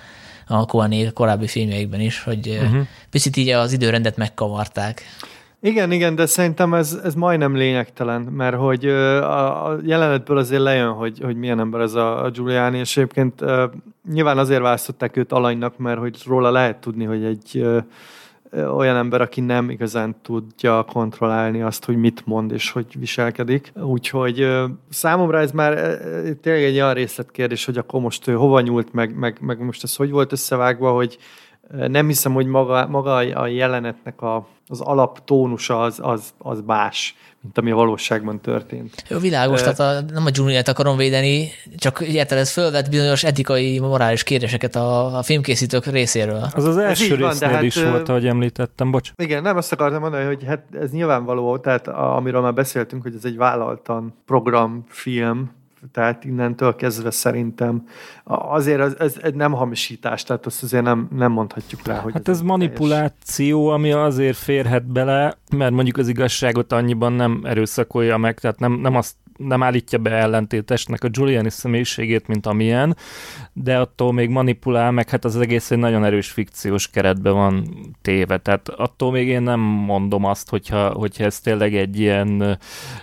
[0.46, 2.86] a Koané korábbi filmjeikben is, hogy uh-huh.
[3.10, 5.02] picit így az időrendet megkavarták.
[5.60, 10.92] Igen, igen, de szerintem ez, ez majdnem lényegtelen, mert hogy a, a jelenetből azért lejön,
[10.92, 13.44] hogy, hogy milyen ember ez a, a Giuliani, és egyébként
[14.12, 17.66] nyilván azért választották őt alanynak, mert hogy róla lehet tudni, hogy egy
[18.52, 23.72] olyan ember, aki nem igazán tudja kontrollálni azt, hogy mit mond és hogy viselkedik.
[23.82, 24.48] Úgyhogy
[24.88, 25.98] számomra ez már
[26.40, 29.96] tényleg egy olyan részletkérdés, hogy akkor most ő hova nyúlt, meg, meg, meg most ez
[29.96, 31.18] hogy volt összevágva, hogy
[31.88, 37.58] nem hiszem, hogy maga, maga a jelenetnek a, az alaptónusa az, az, az más, mint
[37.58, 39.04] ami a valóságban történt.
[39.08, 43.78] Jó, világos, tehát a, nem a Junior-t akarom védeni, csak érted, ez fölvet bizonyos etikai,
[43.78, 46.48] morális kérdéseket a, a filmkészítők részéről.
[46.54, 49.10] Az az első van, résznél hát, is volt, ahogy említettem, bocs.
[49.16, 53.24] Igen, nem azt akartam mondani, hogy hát ez nyilvánvaló, tehát amiről már beszéltünk, hogy ez
[53.24, 55.58] egy vállaltan programfilm,
[55.92, 57.86] tehát innentől kezdve szerintem
[58.24, 62.28] azért ez, ez, ez nem hamisítás, tehát azt azért nem, nem mondhatjuk rá, hogy Hát
[62.28, 63.74] ez, ez manipuláció, teljes.
[63.74, 68.96] ami azért férhet bele, mert mondjuk az igazságot annyiban nem erőszakolja meg, tehát nem, nem
[68.96, 69.14] azt
[69.46, 72.96] nem állítja be ellentétesnek a Giuliani személyiségét, mint amilyen,
[73.52, 77.64] de attól még manipulál, meg hát az egész egy nagyon erős fikciós keretbe van
[78.02, 82.58] téve, tehát attól még én nem mondom azt, hogyha, hogyha ez tényleg egy ilyen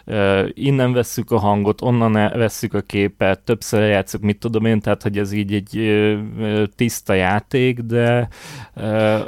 [0.06, 5.04] uh, innen vesszük a hangot, onnan vesszük a képet, többször játszuk, mit tudom én, tehát
[5.04, 8.28] hogy ez így egy uh, tiszta játék, de
[8.76, 8.84] uh,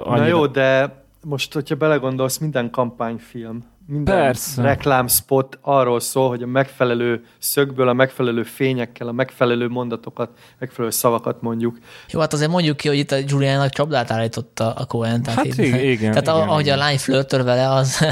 [0.08, 0.18] annyira...
[0.18, 4.62] Na jó, de most, hogyha belegondolsz, minden kampányfilm minden Persze.
[4.62, 10.30] reklámspot arról szól, hogy a megfelelő szögből, a megfelelő fényekkel, a megfelelő mondatokat,
[10.60, 11.78] megfelelő szavakat mondjuk.
[12.10, 15.24] Jó, hát azért mondjuk ki, hogy itt a Juliának csapdát állította a Cohen.
[15.24, 16.12] Tehát hát igen, igen.
[16.12, 16.78] Tehát igen, ahogy igen.
[16.78, 18.00] a lány flörtör vele, az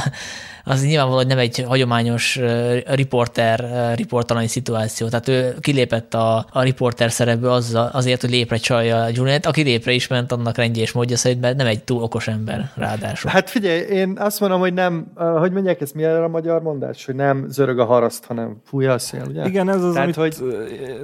[0.67, 2.39] az nyilvánvalóan nem egy hagyományos
[2.86, 5.07] riporter, riportalani szituáció.
[5.07, 9.91] Tehát ő kilépett a, a riporter szerepből az, azért, hogy lépre csalja Juliet, aki lépre
[9.91, 13.32] is ment, annak rendje és módja szerint, mert nem egy túl okos ember ráadásul.
[13.32, 17.15] Hát figyelj, én azt mondom, hogy nem, hogy mondják ezt, mi a magyar mondás, hogy
[17.15, 19.45] nem zörög a haraszt, hanem fújja a szél, ugye?
[19.45, 20.57] Igen, ez az, tehát, amit, hogy...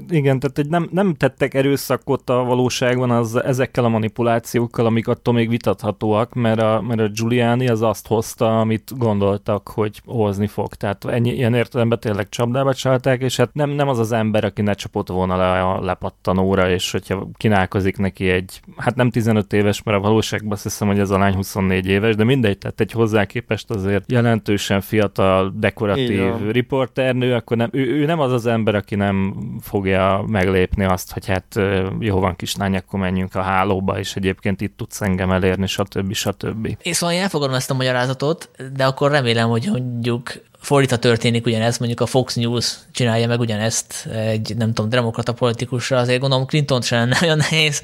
[0.10, 5.34] igen, tehát hogy nem, nem tettek erőszakot a valóságban az, ezekkel a manipulációkkal, amik attól
[5.34, 10.48] még vitathatóak, mert a, mert a Giuliani az azt hozta, amit gondolta voltak, hogy hozni
[10.48, 10.74] fog.
[10.74, 14.62] Tehát ennyi, ilyen értelemben tényleg csapdába csalták, és hát nem, nem az az ember, aki
[14.62, 19.84] ne csapott volna le a lepattanóra, és hogyha kínálkozik neki egy, hát nem 15 éves,
[19.84, 22.92] mert a valóságban azt hiszem, hogy ez a lány 24 éves, de mindegy, tehát egy
[22.92, 24.12] hozzá képest azért
[24.54, 30.24] jelentősen fiatal, dekoratív riporternő, akkor nem, ő, ő nem az az ember, aki nem fogja
[30.28, 31.60] meglépni azt, hogy hát
[32.00, 36.14] jó van kislány, akkor menjünk a hálóba, és egyébként itt tudsz engem elérni, stb.
[36.14, 36.78] stb.
[36.82, 40.32] És szóval én elfogadom ezt a magyarázatot, de akkor remélem, hogy mondjuk
[40.64, 45.98] fordítva történik ugyanez, mondjuk a Fox News csinálja meg ugyanezt egy, nem tudom, demokrata politikusra,
[45.98, 47.82] azért gondolom Clinton sem lenne nagyon nehéz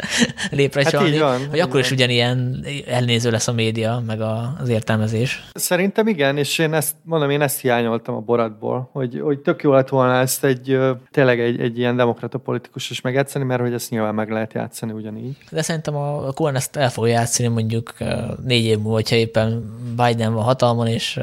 [0.52, 1.98] lépre Hát csalni, van, hogy akkor is van.
[1.98, 5.44] ugyanilyen elnéző lesz a média, meg a, az értelmezés.
[5.54, 9.74] Szerintem igen, és én ezt mondom, én ezt hiányoltam a boratból, hogy, hogy tök jó
[9.74, 10.78] lett volna ezt egy
[11.12, 14.92] tényleg egy, egy ilyen demokrata politikus is megjátszani, mert hogy ezt nyilván meg lehet játszani
[14.92, 15.38] ugyanígy.
[15.52, 17.94] De szerintem a Cohen ezt el fogja játszani mondjuk
[18.46, 21.20] négy év múlva, hogyha éppen Biden van hatalmon, és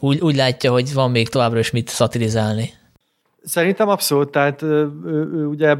[0.00, 2.70] úgy, úgy látja, hogy van még továbbra is mit szatirizálni.
[3.42, 5.76] Szerintem abszolút, tehát ő, ő, ugye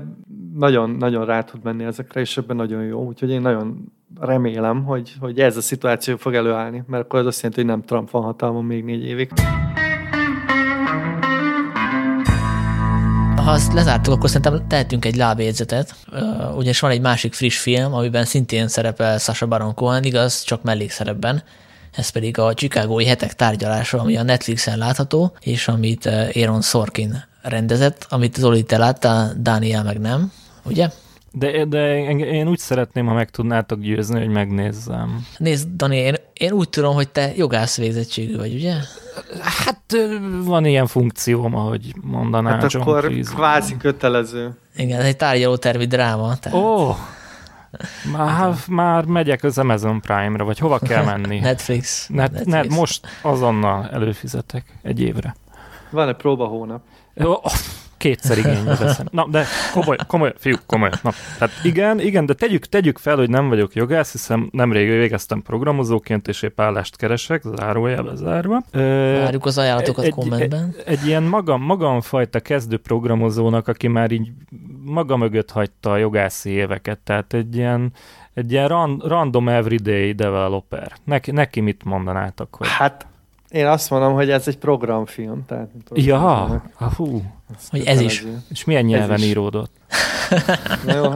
[0.54, 5.14] nagyon, nagyon rá tud menni ezekre, és ebben nagyon jó, úgyhogy én nagyon remélem, hogy,
[5.20, 8.22] hogy ez a szituáció fog előállni, mert akkor az azt jelenti, hogy nem Trump van
[8.22, 9.30] hatalmon még négy évig.
[13.36, 15.94] Ha azt lezártuk, akkor szerintem tehetünk egy lábjegyzetet,
[16.56, 21.42] ugyanis van egy másik friss film, amiben szintén szerepel Sasha Baron Cohen, igaz, csak mellékszerepben.
[21.92, 27.24] Ez pedig a Chicagói hetek tárgyalása, ami a Netflixen látható, és amit eh, Aaron Sorkin
[27.42, 30.32] rendezett, amit Zoli te láttál, Dániel meg nem,
[30.64, 30.88] ugye?
[31.32, 35.26] De, de én úgy szeretném, ha meg tudnátok győzni, hogy megnézzem.
[35.36, 38.74] Nézd, Dani, én, én úgy tudom, hogy te jogász végzettségű vagy, ugye?
[39.42, 39.96] Hát
[40.44, 43.34] van ilyen funkcióm, ahogy mondaná Hát John akkor Cleese.
[43.34, 44.50] kvázi kötelező.
[44.76, 46.36] Igen, ez egy tárgyalótervi dráma.
[46.36, 46.96] Tehát Ó,
[48.12, 51.38] már, már megyek az Amazon Prime-ra, vagy hova kell menni?
[51.50, 52.08] Netflix.
[52.08, 52.52] Net, Netflix.
[52.52, 55.36] net, most azonnal előfizetek egy évre.
[55.90, 56.82] Van egy próba hónap.
[57.98, 59.06] Kétszer igénybe veszem.
[59.10, 60.90] Na, de komoly, komoly, fiú, komoly.
[61.02, 65.42] Na, tehát igen, igen, de tegyük, tegyük fel, hogy nem vagyok jogász, hiszen nemrég végeztem
[65.42, 68.62] programozóként, és épp állást keresek, zárójelbe zárva.
[68.72, 70.74] Várjuk az ajánlatokat egy, kommentben.
[70.78, 74.30] Egy, egy ilyen magam, magamfajta kezdő programozónak, aki már így
[74.84, 77.92] maga mögött hagyta a jogászi éveket, tehát egy ilyen,
[78.34, 80.92] egy ilyen ran, random everyday developer.
[81.04, 82.54] Neki, neki mit mondanátok?
[82.54, 82.68] Hogy...
[82.68, 83.06] Hát
[83.48, 85.44] én azt mondom, hogy ez egy programfilm.
[85.46, 86.62] Tehát, Ja,
[86.96, 88.24] hogy hú, Hogy ez is.
[88.50, 89.24] és milyen nyelven is.
[89.24, 89.70] íródott?
[90.84, 91.12] Na jó,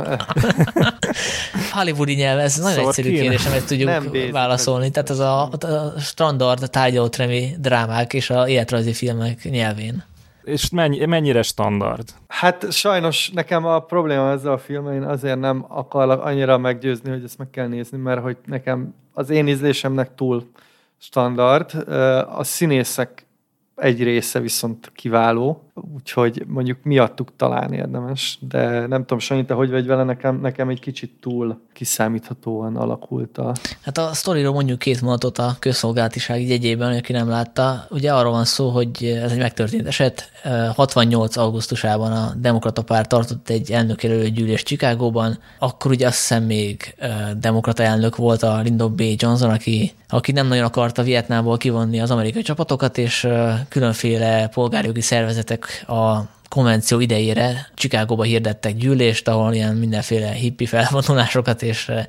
[1.73, 3.21] Hollywoodi nyelv, ez nagyon Szóval egyszerű kéne.
[3.21, 4.91] kérdés, amit tudjuk Nem válaszolni.
[4.91, 10.05] Tehát az a, a standard tárgyalótremi drámák és a életrajzi filmek nyelvén.
[10.45, 12.09] És mennyi, mennyire standard?
[12.29, 17.25] Hát sajnos nekem a probléma ezzel a filmmel, én azért nem akarlak annyira meggyőzni, hogy
[17.25, 20.51] ezt meg kell nézni, mert hogy nekem az én ízlésemnek túl
[20.99, 21.89] standard.
[22.37, 23.27] A színészek
[23.77, 29.71] egy része viszont kiváló, úgyhogy mondjuk miattuk talán érdemes, de nem tudom, Sanyi, te hogy
[29.71, 33.53] vagy vele, nekem, nekem egy kicsit túl kiszámíthatóan alakult a...
[33.83, 37.87] Hát a sztoriról mondjuk két mondatot a közszolgálatiság jegyében, aki nem látta.
[37.91, 40.31] Ugye arról van szó, hogy ez egy megtörtént eset.
[40.75, 41.37] 68.
[41.37, 45.39] augusztusában a Demokrata Párt tartott egy elnökjelölő gyűlés Chicagóban.
[45.59, 47.07] Akkor ugye azt hiszem még ö,
[47.37, 49.03] demokrata elnök volt a Lyndon B.
[49.17, 55.01] Johnson, aki, aki nem nagyon akarta Vietnámból kivonni az amerikai csapatokat, és ö, különféle polgárjogi
[55.01, 62.05] szervezetek a konvenció idejére Chicagóba hirdettek gyűlést, ahol ilyen mindenféle hippi felvonulásokat és eh,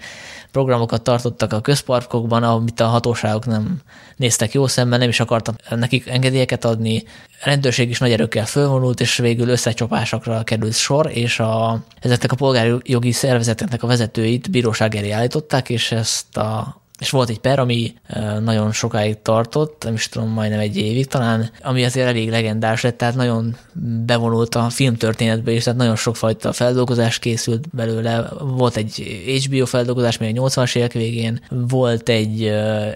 [0.51, 3.82] programokat tartottak a közparkokban, amit a hatóságok nem
[4.16, 7.03] néztek jó szemben, nem is akartak nekik engedélyeket adni.
[7.41, 12.36] A rendőrség is nagy erőkkel fölvonult, és végül összecsapásokra került sor, és a, ezeknek a
[12.36, 17.60] polgári jogi szervezeteknek a vezetőit bíróság elé állították, és ezt a és volt egy per,
[17.60, 17.94] ami
[18.39, 22.98] nagyon sokáig tartott, nem is tudom, majdnem egy évig talán, ami azért elég legendás lett,
[22.98, 23.56] tehát nagyon
[24.06, 28.30] bevonult a filmtörténetbe is, tehát nagyon sokfajta feldolgozás készült belőle.
[28.39, 29.04] Volt egy
[29.46, 32.44] HBO feldolgozás még a 80-as évek végén, volt egy,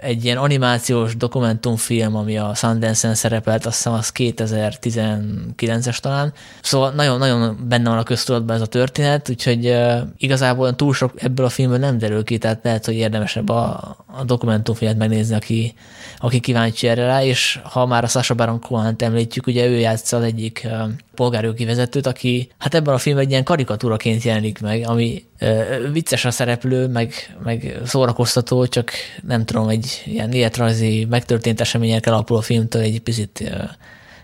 [0.02, 6.34] egy ilyen animációs dokumentumfilm, ami a Sundance-en szerepelt, azt hiszem az 2019-es talán.
[6.62, 9.78] Szóval nagyon-nagyon benne van a köztudatban ez a történet, úgyhogy
[10.18, 14.24] igazából túl sok ebből a filmből nem derül ki, tehát lehet, hogy érdemesebb a, a
[14.24, 15.74] dokumentumfilmet megnézni, aki,
[16.18, 20.18] aki kíváncsi erre rá, és ha már a Sasha Baron Cohen-t említjük, ugye ő játsza
[20.18, 20.68] az egyik
[21.16, 25.26] polgárjogi vezetőt, aki hát ebben a filmben egy ilyen karikatúraként jelenik meg, ami
[25.92, 27.14] vicces a szereplő, meg,
[27.44, 28.92] meg szórakoztató, csak
[29.28, 33.52] nem tudom, egy ilyen életrajzi megtörtént eseményekkel alapuló filmtől egy picit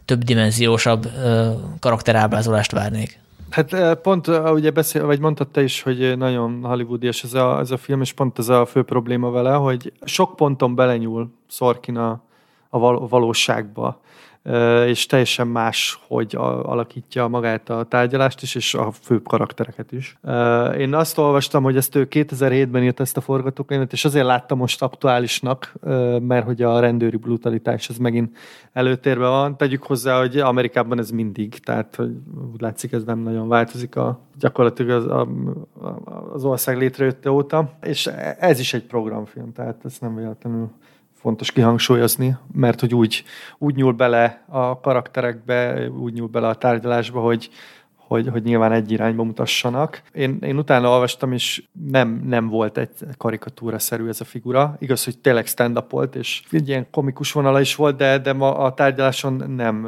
[0.06, 1.10] több dimenziósabb
[1.80, 3.22] karakterábrázolást várnék.
[3.54, 7.34] Hát eh, pont eh, ugye beszél, vagy mondtad te is, hogy eh, nagyon hollywoodias ez
[7.34, 11.32] a, ez a film, és pont ez a fő probléma vele, hogy sok ponton belenyúl
[11.48, 12.24] Sorkin a,
[12.70, 13.96] a val- valóságba, eh,
[14.86, 20.18] és teljesen más, hogy alakítja magát a tárgyalást is, és a főbb karaktereket is.
[20.78, 24.82] Én azt olvastam, hogy ezt ő 2007-ben írt ezt a forgatókönyvet, és azért láttam most
[24.82, 25.74] aktuálisnak,
[26.20, 28.38] mert hogy a rendőri brutalitás az megint
[28.74, 29.58] előtérben van.
[29.58, 32.12] Tegyük hozzá, hogy Amerikában ez mindig, tehát hogy
[32.54, 35.28] úgy látszik, ez nem nagyon változik a, gyakorlatilag az, a,
[36.34, 38.08] az ország létrejötte óta, és
[38.40, 40.70] ez is egy programfilm, tehát ezt nem véletlenül
[41.24, 43.24] fontos kihangsúlyozni, mert hogy úgy,
[43.58, 47.50] úgy nyúl bele a karakterekbe, úgy nyúl bele a tárgyalásba, hogy,
[47.96, 50.02] hogy, hogy nyilván egy irányba mutassanak.
[50.14, 54.76] Én, én utána olvastam, és nem, nem volt egy karikatúra-szerű ez a figura.
[54.80, 58.58] Igaz, hogy tényleg stand-up volt, és egy ilyen komikus vonala is volt, de, de ma
[58.58, 59.88] a tárgyaláson nem,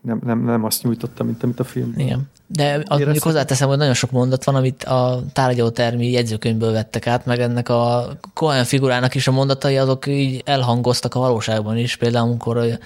[0.00, 1.94] nem, nem, nem azt nyújtotta, mint amit a film.
[1.96, 2.28] Igen.
[2.46, 7.26] De azt mondjuk hozzáteszem, hogy nagyon sok mondat van, amit a tárgyalótermi jegyzőkönyvből vettek át,
[7.26, 11.96] meg ennek a Cohen figurának is a mondatai, azok így elhangoztak a valóságban is.
[11.96, 12.78] Például, amikor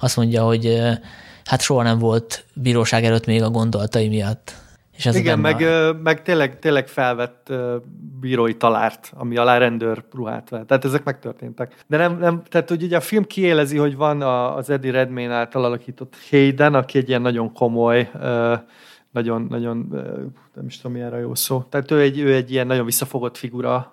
[0.00, 0.80] azt mondja, hogy
[1.44, 4.54] hát soha nem volt bíróság előtt még a gondolatai miatt.
[4.96, 5.96] És ez Igen, meg, a...
[6.02, 7.52] meg tényleg, tényleg felvett
[8.20, 10.66] bírói talárt, ami alá rendőr ruhát vett.
[10.66, 11.84] Tehát ezek megtörténtek.
[11.86, 15.64] De nem, nem tehát hogy ugye a film kiélezi, hogy van az Eddie Redmayne által
[15.64, 18.10] alakított Hayden, aki egy ilyen nagyon komoly,
[19.10, 19.88] nagyon, nagyon,
[20.54, 21.62] nem is tudom, milyen a jó szó.
[21.62, 23.92] Tehát ő egy, ő egy ilyen nagyon visszafogott figura,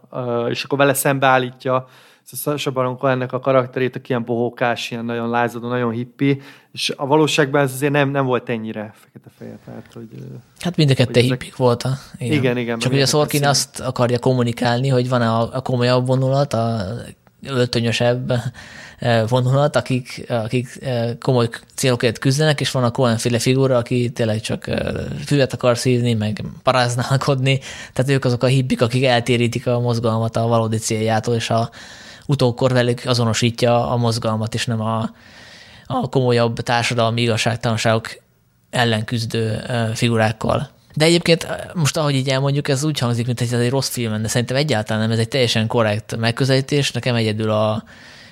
[0.49, 1.88] és akkor vele szembeállítja
[2.26, 6.41] Sasha Baron ennek a karakterét, aki ilyen bohókás, ilyen nagyon lázadó, nagyon hippi,
[6.72, 9.55] és a valóságban ez azért nem, nem volt ennyire fekete-fehér.
[9.65, 10.07] Tehát, hogy,
[10.59, 11.24] hát mind a kettő ezek...
[11.24, 11.88] hippik volt.
[12.17, 12.57] Igen, igen.
[12.57, 16.84] igen Csak ugye a Sorkin azt akarja kommunikálni, hogy van a, a komolyabb vonulat, a
[17.43, 18.34] öltönyösebb
[19.28, 20.80] vonulat, akik, akik
[21.19, 24.69] komoly célokért küzdenek, és van a Cohen-féle figura, aki tényleg csak
[25.26, 27.59] füvet akar szívni, meg paráználkodni,
[27.93, 31.69] tehát ők azok a hibbik, akik eltérítik a mozgalmat a valódi céljától, és a,
[32.26, 35.09] utókor velük azonosítja a mozgalmat, és nem a,
[35.86, 38.19] a komolyabb társadalmi igazságtalanságok
[38.69, 39.61] ellen küzdő
[39.93, 40.69] figurákkal.
[40.95, 44.28] De egyébként most, ahogy így elmondjuk, ez úgy hangzik, mint ez egy rossz film, de
[44.28, 46.91] szerintem egyáltalán nem, ez egy teljesen korrekt megközelítés.
[46.91, 47.84] Nekem egyedül a,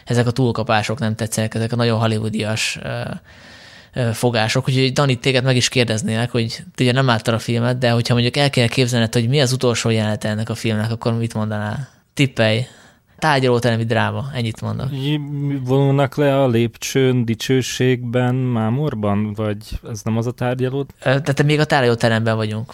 [0.05, 2.79] ezek a túlkapások nem tetszenek, ezek a nagyon hollywoodias
[4.13, 4.67] fogások.
[4.67, 8.37] Úgyhogy Dani, téged meg is kérdeznének, hogy ugye nem láttad a filmet, de hogyha mondjuk
[8.37, 11.89] el kéne képzelned, hogy mi az utolsó jelenet ennek a filmnek, akkor mit mondanál?
[12.13, 12.67] Tippelj!
[13.20, 14.89] Tárgyalóteremi dráma, ennyit mondok.
[15.65, 19.57] Vonulnak le a lépcsőn, dicsőségben, mámorban, vagy
[19.89, 20.86] ez nem az a tárgyaló?
[20.99, 22.74] Tehát még a tárgyalóteremben vagyunk.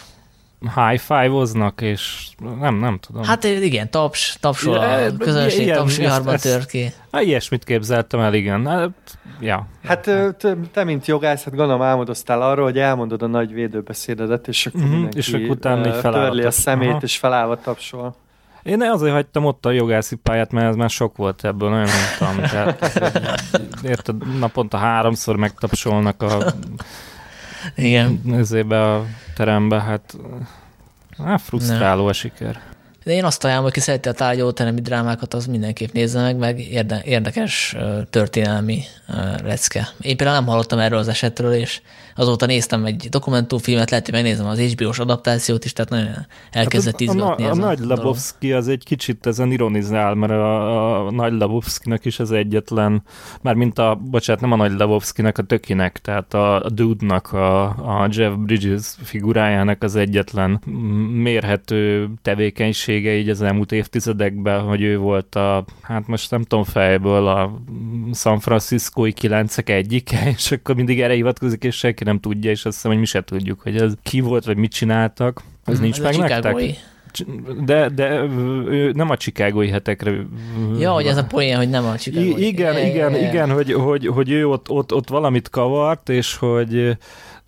[0.60, 1.42] high five
[1.80, 2.28] és
[2.60, 3.22] nem, nem tudom.
[3.22, 6.92] Hát igen, taps, tapsol a közönség, ilyen, taps viharban tör ki.
[7.12, 8.66] Hát ilyesmit képzeltem el, igen.
[8.66, 9.66] Hát, ja.
[9.84, 14.66] Hát te, te, mint jogász, hát gondolom álmodoztál arról, hogy elmondod a nagy védőbeszédedet, és
[14.66, 17.00] akkor mm-hmm, mindenki és akkor utána törli a szemét, Aha.
[17.02, 18.16] és felállva tapsol.
[18.66, 21.88] Én azért hagytam ott a jogászi pályát, mert ez már sok volt ebből, nagyon
[22.18, 22.48] mondtam.
[22.50, 23.00] Tehát,
[23.82, 26.52] érted, naponta háromszor megtapsolnak a
[27.76, 28.20] igen.
[28.32, 29.04] Ezébe a
[29.34, 30.16] terembe, hát,
[31.24, 32.60] hát frusztráló a siker.
[33.06, 37.02] De én azt ajánlom, aki szereti a tárgyalóteremi drámákat, az mindenképp nézze meg, meg érde,
[37.04, 37.76] érdekes
[38.10, 38.82] történelmi
[39.44, 39.88] lecke.
[40.00, 41.80] Én például nem hallottam erről az esetről, és
[42.16, 47.00] azóta néztem egy dokumentumfilmet, lehet, hogy megnézem az HBO-s adaptációt is, tehát nagyon elkezdett hát
[47.00, 47.44] izgatni.
[47.44, 51.32] A, a, a, a Nagy Labowski az egy kicsit ezen ironizál, mert a, a Nagy
[51.32, 53.02] Labowskinak is az egyetlen,
[53.40, 57.64] már mint a, bocsánat, nem a Nagy Labowskinak, a Tökinek, tehát a, a Dude-nak, a,
[57.64, 60.60] a Jeff Bridges figurájának az egyetlen
[61.12, 62.10] mérhető
[62.96, 67.60] tevékenysége így az elmúlt évtizedekben, hogy ő volt a, hát most nem tudom fejből, a
[68.14, 72.74] San Franciscoi kilencek egyike, és akkor mindig erre hivatkozik, és senki nem tudja, és azt
[72.74, 75.42] hiszem, hogy mi se tudjuk, hogy ez ki volt, vagy mit csináltak.
[75.64, 76.54] Ez mm, nincs ez meg nektek?
[77.64, 78.08] De, de
[78.68, 80.12] ő nem a csikágói hetekre...
[80.78, 82.46] Ja, hogy ez a poén, hogy nem a csikágói.
[82.46, 86.96] Igen, igen, igen, hogy, hogy, hogy ő ott, ott, ott valamit kavart, és hogy,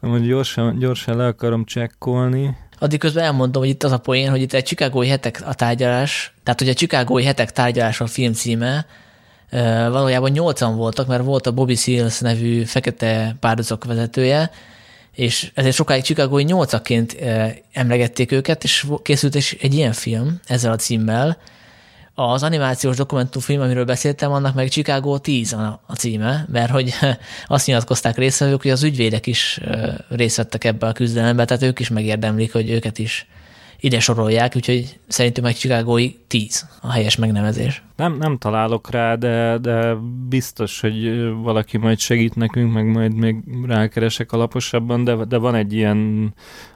[0.01, 2.57] hogy gyorsan, gyorsan le akarom csekkolni.
[2.79, 6.33] Addig közben elmondom, hogy itt az a poén, hogy itt egy csikágói hetek a tárgyalás,
[6.43, 8.87] tehát hogy a csikágói hetek tárgyalás a film címe,
[9.91, 14.51] valójában nyolcan voltak, mert volt a Bobby Seals nevű fekete párdozok vezetője,
[15.15, 17.17] és ezért sokáig Chicagói nyolcaként
[17.73, 21.39] emlegették őket, és készült is egy ilyen film ezzel a címmel.
[22.21, 26.95] Az animációs dokumentumfilm, amiről beszéltem, annak meg Chicago 10 a, címe, mert hogy
[27.47, 29.61] azt nyilatkozták részvevők, hogy az ügyvédek is
[30.09, 33.27] részt vettek ebbe a küzdelembe, tehát ők is megérdemlik, hogy őket is
[33.81, 37.83] ide sorolják, úgyhogy szerintem egy Chicagói 10 a helyes megnevezés.
[37.97, 39.95] Nem, nem találok rá, de, de
[40.29, 45.73] biztos, hogy valaki majd segít nekünk, meg majd még rákeresek alaposabban, de, de van egy
[45.73, 46.33] ilyen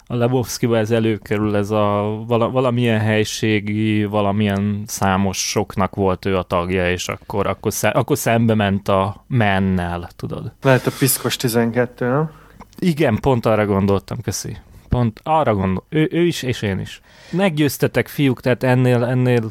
[0.07, 6.43] a Lebowski-ba ez előkerül, ez a vala, valamilyen helységi, valamilyen számos soknak volt ő a
[6.43, 10.53] tagja, és akkor, akkor, sze, akkor szembe ment a mennel, tudod.
[10.63, 12.31] Lehet a piszkos 12, nem?
[12.79, 14.57] Igen, pont arra gondoltam, köszi.
[14.93, 17.01] Pont arra gondol, ő, ő is, és én is.
[17.31, 19.51] Meggyőztetek, fiúk, tehát ennél, ennél,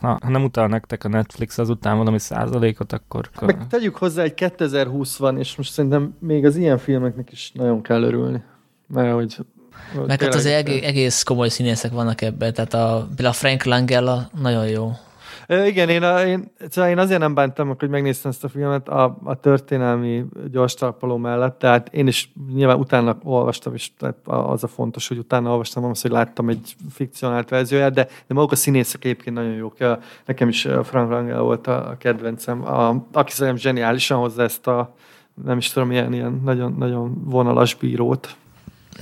[0.00, 3.30] ha nem utal nektek a Netflix azután valami százalékot, akkor...
[3.40, 7.82] Meg tegyük hozzá, egy 2020 van, és most szerintem még az ilyen filmeknek is nagyon
[7.82, 8.42] kell örülni.
[8.86, 9.36] Mert hogy
[10.06, 14.68] meg hát az egész, egész komoly színészek vannak ebben, tehát a, a Frank Langella nagyon
[14.68, 14.92] jó.
[15.48, 19.18] Igen, én, a, én, szóval én azért nem bántam hogy megnéztem ezt a filmet a,
[19.24, 24.68] a történelmi gyors talpaló mellett, tehát én is nyilván utána olvastam, és tehát az a
[24.68, 29.04] fontos, hogy utána olvastam az, hogy láttam egy fikcionált verzióját, de, de maguk a színészek
[29.04, 29.76] egyébként nagyon jók.
[30.26, 34.94] Nekem is Frank Rangel volt a, a kedvencem, a, aki szerintem zseniálisan hozza ezt a
[35.44, 38.36] nem is tudom, ilyen, ilyen nagyon, nagyon vonalas bírót.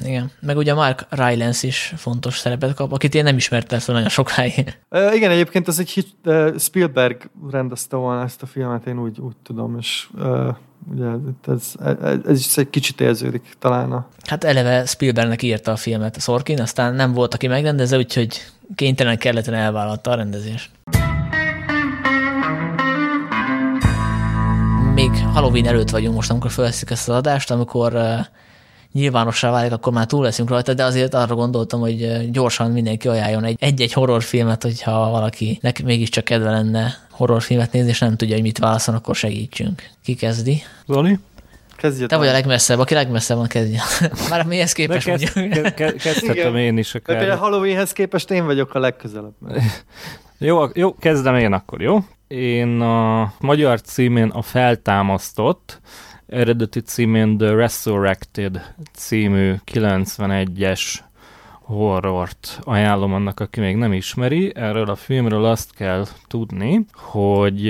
[0.05, 4.09] Igen, meg ugye Mark Rylance is fontos szerepet kap, akit én nem ismertem fel nagyon
[4.09, 4.79] sokáig.
[5.13, 9.79] Igen, egyébként ez egy uh, Spielberg rendezte volna ezt a filmet, én úgy, úgy tudom,
[9.79, 10.55] és uh,
[10.93, 11.07] ugye
[11.47, 14.07] ez, ez, ez is egy kicsit érződik talán a...
[14.29, 18.43] Hát eleve Spielbergnek írta a filmet a Sorkin, aztán nem volt, aki megrendezze, úgyhogy
[18.75, 20.71] kénytelen kelletlen elvállalta a rendezést.
[24.95, 27.97] Még Halloween előtt vagyunk most, amikor felveszik ezt az adást, amikor
[28.95, 33.45] nyilvánossá válik, akkor már túl leszünk rajta, de azért arra gondoltam, hogy gyorsan mindenki ajánljon
[33.45, 38.59] egy, egy-egy horrorfilmet, hogyha valakinek mégiscsak kedve lenne horrorfilmet nézni, és nem tudja, hogy mit
[38.59, 39.83] válaszol, akkor segítsünk.
[40.05, 40.63] Ki kezdi?
[40.87, 41.19] Zoli?
[41.77, 43.83] Kezdjed Te vagy a legmesszebb, aki legmesszebb van, kezdje.
[44.31, 45.75] Már mihez képest kezd, mondjuk.
[45.75, 47.19] Ke, kezdhetem én is akár.
[47.19, 49.35] Például Halloweenhez képest én vagyok a legközelebb.
[50.39, 51.99] jó, jó, kezdem én akkor, jó?
[52.29, 55.81] Én a magyar címén a Feltámasztott,
[56.35, 60.95] eredeti címén The Resurrected című 91-es
[61.61, 64.53] horrort ajánlom annak, aki még nem ismeri.
[64.55, 67.63] Erről a filmről azt kell tudni, hogy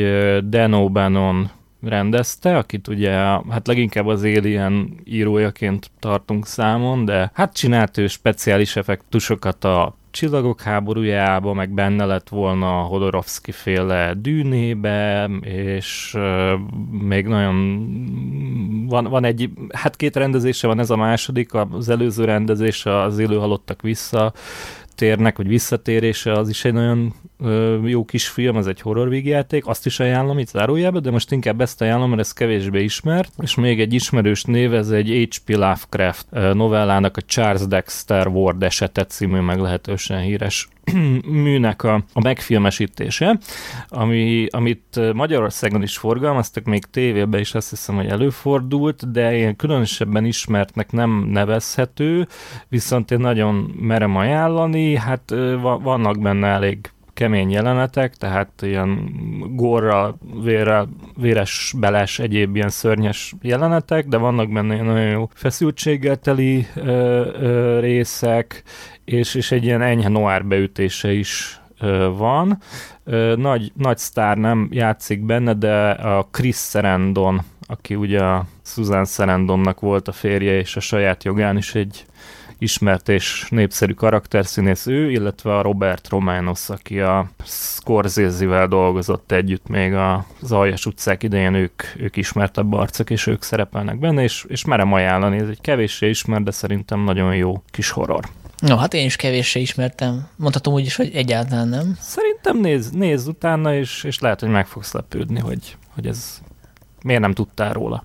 [0.49, 1.45] Dan O'Bannon
[1.83, 3.13] rendezte, akit ugye
[3.51, 10.61] hát leginkább az Alien írójaként tartunk számon, de hát csinált ő speciális effektusokat a Csillagok
[10.61, 16.17] háborújába, meg benne lett volna a Hodorovsky féle dűnébe, és
[16.91, 17.89] még nagyon
[18.89, 23.37] van, van egy, hát két rendezése van, ez a második, az előző rendezése az élő
[23.37, 24.33] halottak vissza,
[24.95, 27.15] térnek, vagy visszatérése, az is egy nagyon
[27.85, 31.61] jó kis film, ez egy horror vígjáték, azt is ajánlom itt zárójában, de most inkább
[31.61, 35.51] ezt ajánlom, mert ez kevésbé ismert, és még egy ismerős név, ez egy H.P.
[35.57, 40.69] Lovecraft novellának a Charles Dexter Ward esete című meglehetősen híres
[41.45, 43.39] műnek a, a megfilmesítése,
[43.89, 50.25] ami, amit Magyarországon is forgalmaztak, még tévében is azt hiszem, hogy előfordult, de ilyen különösebben
[50.25, 52.29] ismertnek nem nevezhető,
[52.69, 55.35] viszont én nagyon merem ajánlani, hát
[55.83, 59.13] vannak benne elég kemény jelenetek, tehát ilyen
[59.51, 66.67] gorra, vérrel, véres, beles, egyéb ilyen szörnyes jelenetek, de vannak benne nagyon jó feszültséggel teli
[66.75, 66.83] ö,
[67.41, 68.63] ö, részek,
[69.05, 72.59] és, és egy ilyen enyhe noir beütése is ö, van.
[73.05, 79.05] Ö, nagy, nagy sztár nem játszik benne, de a Chris Sarandon, aki ugye a Susan
[79.05, 82.05] Sarandonnak volt a férje, és a saját jogán is egy
[82.59, 89.93] ismert és népszerű karakterszínész ő, illetve a Robert Romanos, aki a Scorsese-vel dolgozott együtt még
[89.93, 94.93] az Aljas utcák idején, ők, ők ismertebb arcok, és ők szerepelnek benne, és, és merem
[94.93, 98.25] ajánlani, ez egy kevéssé ismert, de szerintem nagyon jó kis horror.
[98.59, 100.29] No, hát én is kevéssé ismertem.
[100.37, 101.97] Mondhatom úgy is, hogy egyáltalán nem.
[102.01, 106.41] Szerintem nézz, nézz utána, és, és lehet, hogy meg fogsz lepődni, hogy, hogy ez
[107.03, 108.05] miért nem tudtál róla.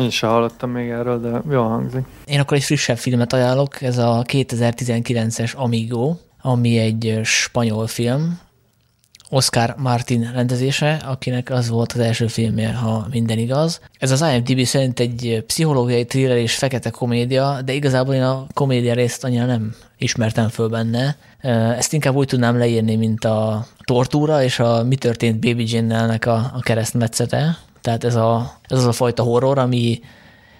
[0.00, 2.04] Én sem hallottam még erről, de jól hangzik.
[2.24, 8.38] Én akkor egy frissebb filmet ajánlok, ez a 2019-es Amigo, ami egy spanyol film,
[9.34, 13.80] Oscar Martin rendezése, akinek az volt az első filmje, ha minden igaz.
[13.98, 18.94] Ez az IMDb szerint egy pszichológiai thriller és fekete komédia, de igazából én a komédia
[18.94, 21.16] részt annyira nem ismertem föl benne.
[21.76, 26.34] Ezt inkább úgy tudnám leírni, mint a tortúra és a Mi történt Baby Jane-nelnek a,
[26.34, 30.00] a keresztmetszete, tehát ez, a, ez az a fajta horror, ami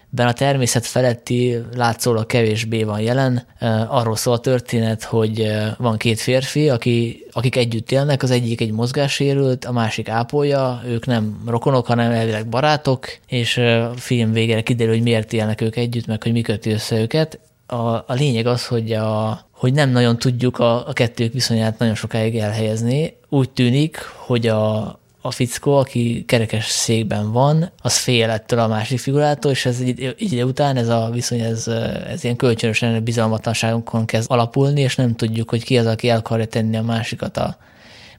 [0.08, 3.46] ben a természet feletti látszólag kevésbé van jelen.
[3.88, 8.72] Arról szól a történet, hogy van két férfi, aki, akik együtt élnek, az egyik egy
[8.72, 14.92] mozgássérült, a másik ápolja, ők nem rokonok, hanem elvileg barátok, és a film végére kiderül,
[14.94, 17.38] hogy miért élnek ők együtt, meg hogy mi köti össze őket.
[17.66, 21.94] A, a lényeg az, hogy, a, hogy nem nagyon tudjuk a, a kettők viszonyát nagyon
[21.94, 23.16] sokáig elhelyezni.
[23.28, 28.98] Úgy tűnik, hogy a, a fickó, aki kerekes székben van, az fél ettől a másik
[28.98, 31.68] figurától, és ez így, így ide után ez a viszony, ez,
[32.08, 36.46] ez ilyen kölcsönösen bizalmatlanságunkon kezd alapulni, és nem tudjuk, hogy ki az, aki el akarja
[36.46, 37.56] tenni a másikat a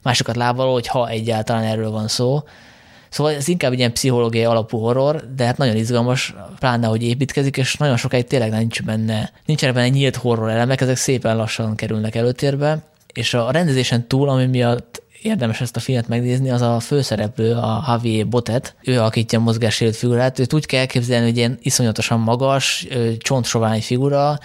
[0.02, 2.42] másikat lábbal, hogy ha egyáltalán erről van szó.
[3.08, 7.56] Szóval ez inkább egy ilyen pszichológiai alapú horror, de hát nagyon izgalmas, pláne, hogy építkezik,
[7.56, 12.14] és nagyon sokáig tényleg nincs benne, nincsenek benne nyílt horror elemek, ezek szépen lassan kerülnek
[12.14, 12.82] előtérbe,
[13.12, 17.84] és a rendezésen túl, ami miatt érdemes ezt a filmet megnézni, az a főszereplő, a
[17.86, 22.86] Javier Botet, ő alakítja a mozgássérült figurát, őt úgy kell elképzelni, hogy ilyen iszonyatosan magas,
[23.18, 24.38] csontsovány figura,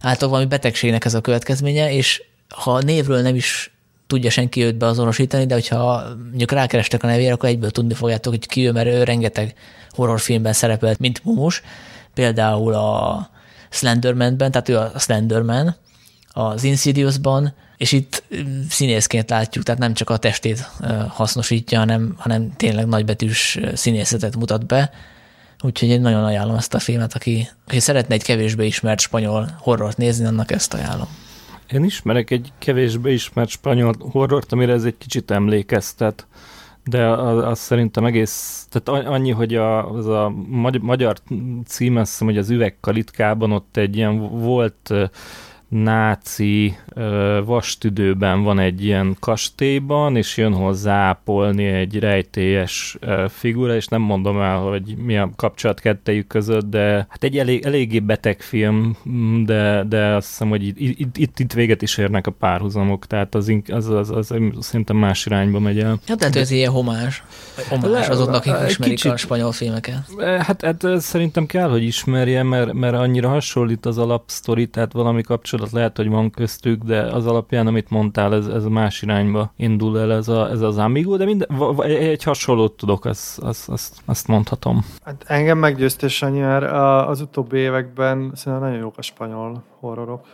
[0.00, 3.72] általában valami betegségnek ez a következménye, és ha névről nem is
[4.06, 8.46] tudja senki őt beazonosítani, de hogyha mondjuk rákerestek a nevére, akkor egyből tudni fogjátok, hogy
[8.46, 9.54] ki ő, mert ő rengeteg
[9.90, 11.62] horrorfilmben szerepelt, mint mumus.
[12.14, 13.28] Például a
[13.70, 15.76] Slenderman-ben, tehát ő a Slenderman,
[16.32, 18.22] az Insidiousban, és itt
[18.68, 20.70] színészként látjuk, tehát nem csak a testét
[21.08, 24.90] hasznosítja, hanem, hanem tényleg nagybetűs színészetet mutat be.
[25.62, 29.96] Úgyhogy én nagyon ajánlom ezt a filmet, aki, aki szeretne egy kevésbé ismert spanyol horrort
[29.96, 31.08] nézni, annak ezt ajánlom.
[31.72, 36.26] Én ismerek egy kevésbé ismert spanyol horrort, amire ez egy kicsit emlékeztet,
[36.84, 40.32] de az, az szerintem egész, tehát annyi, hogy a, az a
[40.80, 41.16] magyar
[41.66, 44.92] cím, azt hiszem, hogy az üvegkalitkában ott egy ilyen volt
[45.72, 53.74] náci ö, vastüdőben van egy ilyen kastélyban, és jön hozzá ápolni egy rejtélyes ö, figura,
[53.74, 57.98] és nem mondom el, hogy mi a kapcsolat kettejük között, de hát egy elég, eléggé
[58.00, 58.96] beteg film,
[59.44, 63.34] de, de azt hiszem, hogy itt, itt, itt, itt véget is érnek a párhuzamok, tehát
[63.34, 65.98] az, az, az, az, az szerintem más irányba megy el.
[66.06, 67.22] Hát lehet, hogy ez ilyen homás,
[67.68, 70.06] homás azoknak, akik ismerik kicsit, a spanyol filmeket.
[70.38, 75.61] Hát, hát szerintem kell, hogy ismerje, mert, mert annyira hasonlít az alapsztori, tehát valami kapcsolat
[75.62, 80.00] kapcsolat lehet, hogy van köztük, de az alapján, amit mondtál, ez, ez más irányba indul
[80.00, 81.48] el ez, a, ez az Amigo, de minden,
[81.80, 84.84] egy hasonlót tudok, azt, azt, azt, azt mondhatom.
[85.04, 86.70] Hát engem meggyőzte Sanyi, mert
[87.08, 90.26] az utóbbi években szerintem nagyon jók a spanyol horrorok.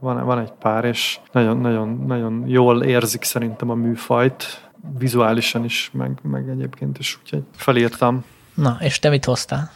[0.00, 5.90] Van, van egy pár, és nagyon, nagyon, nagyon jól érzik szerintem a műfajt, vizuálisan is,
[5.92, 8.24] meg, meg egyébként is, úgyhogy felírtam.
[8.54, 9.70] Na, és te mit hoztál?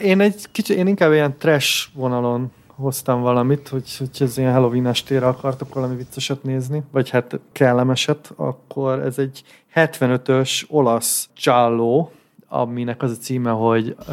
[0.00, 2.52] Én egy kicsit, én inkább ilyen trash vonalon
[2.82, 8.32] hoztam valamit, hogy, hogy ez ilyen Halloween estére akartok valami vicceset nézni, vagy hát kellemeset,
[8.36, 9.42] akkor ez egy
[9.74, 12.12] 75-ös olasz csalló,
[12.48, 14.04] aminek az a címe, hogy uh,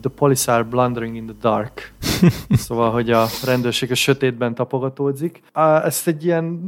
[0.00, 1.92] The Police are blundering in the dark.
[2.66, 5.42] szóval, hogy a rendőrség a sötétben tapogatódzik.
[5.54, 6.60] Uh, ezt egy ilyen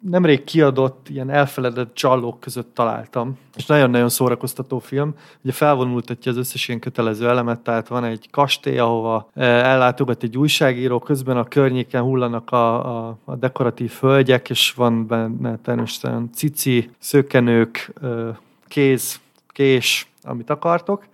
[0.00, 5.14] nemrég kiadott ilyen elfeledett csallók között találtam, és nagyon-nagyon szórakoztató film.
[5.42, 10.36] Ugye felvonultatja az összes ilyen kötelező elemet, tehát van egy kastély, ahova eh, ellátogat egy
[10.38, 16.90] újságíró, közben a környéken hullanak a, a, a dekoratív hölgyek, és van benne természetesen cici,
[16.98, 18.36] szökenők, eh,
[18.68, 19.20] kéz,
[19.58, 21.04] kés, amit akartok.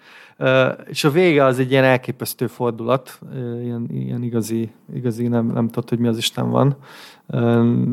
[0.86, 3.18] És a vége az egy ilyen elképesztő fordulat,
[3.62, 6.76] ilyen, ilyen igazi, igazi nem, nem tudod, hogy mi az Isten van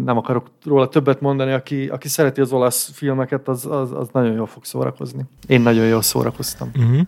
[0.04, 4.34] nem akarok róla többet mondani, aki, aki szereti az olasz filmeket, az, az, az nagyon
[4.34, 5.24] jól fog szórakozni.
[5.48, 6.72] Én nagyon jól szórakoztam.
[6.76, 7.02] Uh-huh.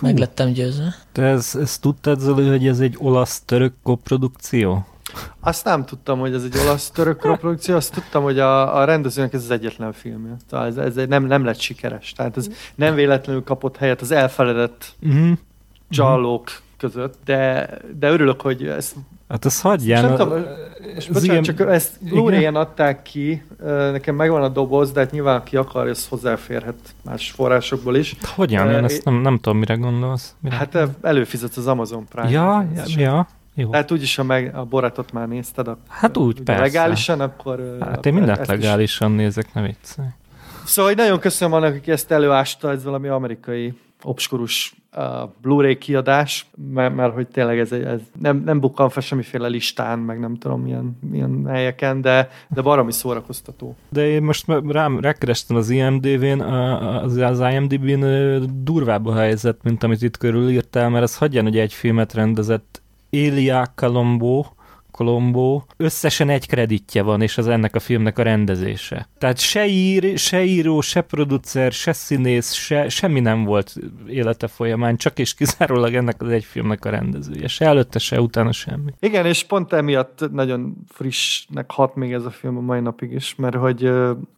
[0.00, 0.94] Meg lettem győzve.
[1.12, 4.86] Te ezt, ezt tudtad, Zoli, hogy ez egy olasz-török koprodukció?
[5.40, 9.42] Azt nem tudtam, hogy ez egy olasz-török koprodukció, azt tudtam, hogy a, a rendezőnek ez
[9.42, 10.36] az egyetlen filmje.
[10.48, 12.12] Tehát ez, ez nem, nem lett sikeres.
[12.12, 15.38] Tehát ez nem véletlenül kapott helyet az elfeledett uh-huh.
[15.90, 18.94] csallók között, de, de örülök, hogy ezt
[19.30, 20.04] Hát ez hagyján.
[20.04, 20.44] Nem tudom,
[20.96, 21.42] és bocsánat, ilyen...
[21.42, 23.42] csak ezt blu adták ki,
[23.92, 28.16] nekem megvan a doboz, de hát nyilván aki akar, ez hozzáférhet más forrásokból is.
[28.34, 28.70] Hogyan?
[28.70, 30.34] Én ezt nem, nem tudom, mire gondolsz.
[30.40, 30.56] Mire?
[30.56, 32.30] Hát előfizetsz az Amazon Prime.
[32.30, 33.28] Ja, ja, ja.
[33.60, 33.72] Jó.
[33.72, 36.62] Hát úgyis, ha meg a boratot már nézted, akkor hát úgy, persze.
[36.62, 37.76] legálisan, akkor...
[37.80, 39.16] Hát én mindent legálisan is...
[39.16, 40.08] nézek, ne viccelj.
[40.64, 45.04] Szóval nagyon köszönöm annak, aki ezt előásta, ez valami amerikai obskurus uh,
[45.42, 50.20] Blu-ray kiadás, mert, mert hogy tényleg ez, ez nem, nem bukkan fel semmiféle listán, meg
[50.20, 53.76] nem tudom milyen, milyen helyeken, de, de baromi szórakoztató.
[53.88, 58.04] De én most rám rákerestem az IMDb-n, az, az IMDb-n
[58.62, 63.72] durvább a helyzet, mint amit itt körülírtál, mert ez hagyján, hogy egy filmet rendezett Elia
[63.74, 64.44] Colombo,
[64.90, 69.08] Colombo, összesen egy kreditje van, és az ennek a filmnek a rendezése.
[69.18, 73.74] Tehát se, ír, se író, se producer, se színész, se, semmi nem volt
[74.06, 77.48] élete folyamán, csak és kizárólag ennek az egy filmnek a rendezője.
[77.48, 78.92] Se előtte, se utána semmi.
[79.00, 83.34] Igen, és pont emiatt nagyon frissnek hat még ez a film a mai napig is,
[83.34, 83.90] mert hogy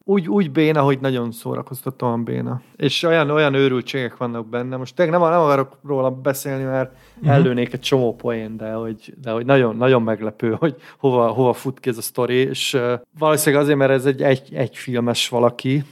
[0.04, 2.60] úgy, úgy béna, hogy nagyon szórakoztatóan béna.
[2.76, 4.76] És olyan, olyan őrültségek vannak benne.
[4.76, 6.94] Most tényleg nem, nem akarok róla beszélni, mert.
[7.24, 11.80] Ellőnék egy csomó poén, de hogy, de hogy nagyon, nagyon meglepő, hogy hova, hova fut
[11.80, 15.84] ki ez a sztori, és uh, valószínűleg azért, mert ez egy, egy, egy filmes valaki,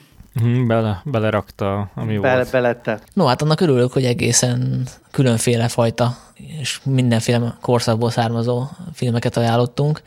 [0.44, 2.50] Mm, bele, belerakta, ami bele, volt.
[2.50, 3.02] Beletett.
[3.12, 6.16] No, hát annak örülök, hogy egészen különféle fajta
[6.60, 8.62] és mindenféle korszakból származó
[8.92, 10.02] filmeket ajánlottunk.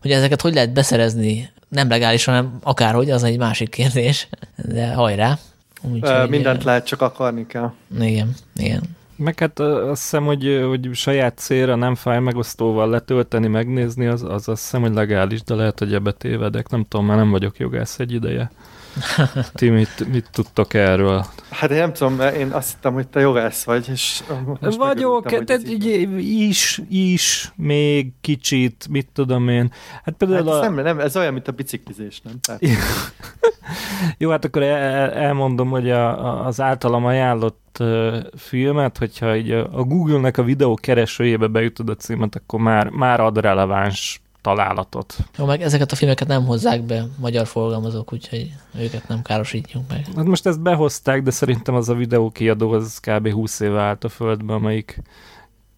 [0.00, 5.38] Hogy ezeket hogy lehet beszerezni nem legálisan, hanem akárhogy, az egy másik kérdés, de hajrá.
[5.82, 7.72] Úgy, Ö, mindent lehet, csak akarni kell.
[8.00, 8.82] Igen, igen.
[9.22, 14.48] Meg hát azt hiszem, hogy, hogy saját célra nem fáj megosztóval letölteni, megnézni, az, az
[14.48, 16.68] azt hiszem, hogy legális, de lehet, hogy ebbe tévedek.
[16.68, 18.50] Nem tudom, már nem vagyok jogász egy ideje.
[19.54, 21.24] Ti mit, mit tudtok erről?
[21.50, 24.22] Hát én nem tudom, mert én azt hittem, hogy te jogász vagy, és
[24.60, 26.18] most Vagyok, tehát ez így-
[26.48, 29.72] is, is, még kicsit, mit tudom én.
[30.04, 30.70] Hát például Hát ez, a...
[30.70, 32.34] nem, nem, ez olyan, mint a biciklizés, nem?
[32.40, 32.60] Tehát,
[34.18, 39.50] Jó, hát akkor el, elmondom, hogy a, a, az általam ajánlott uh, filmet, hogyha így
[39.50, 45.16] a, a Google-nek a videó keresőjébe beütöd a címet, akkor már, már ad releváns találatot.
[45.38, 50.06] Jó, meg ezeket a filmeket nem hozzák be magyar forgalmazók, úgyhogy őket nem károsítjuk meg.
[50.16, 53.30] Hát most ezt behozták, de szerintem az a videókiadó az kb.
[53.30, 55.02] 20 éve állt a földbe, amelyik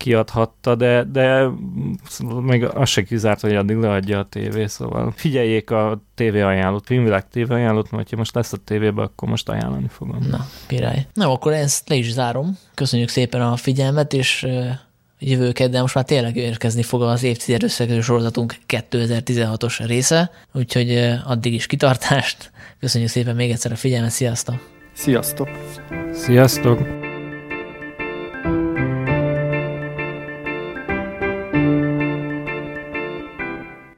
[0.03, 1.49] kiadhatta, de, de
[2.41, 7.29] még az se kizárt, hogy addig leadja a tévé, szóval figyeljék a tévé ajánlót, filmvilág
[7.29, 10.27] tévé ajánlót, mert ha most lesz a tévébe, akkor most ajánlani fogom.
[10.31, 11.07] Na, király.
[11.15, 12.59] Na, akkor ezt le is zárom.
[12.75, 14.47] Köszönjük szépen a figyelmet, és
[15.23, 21.19] ö, jövő kedden most már tényleg érkezni fog az évtized összekötő sorozatunk 2016-os része, úgyhogy
[21.25, 22.51] addig is kitartást.
[22.81, 24.71] Köszönjük szépen még egyszer a figyelmet, sziasztok!
[24.95, 25.49] sziasztok!
[26.13, 26.81] Sziasztok!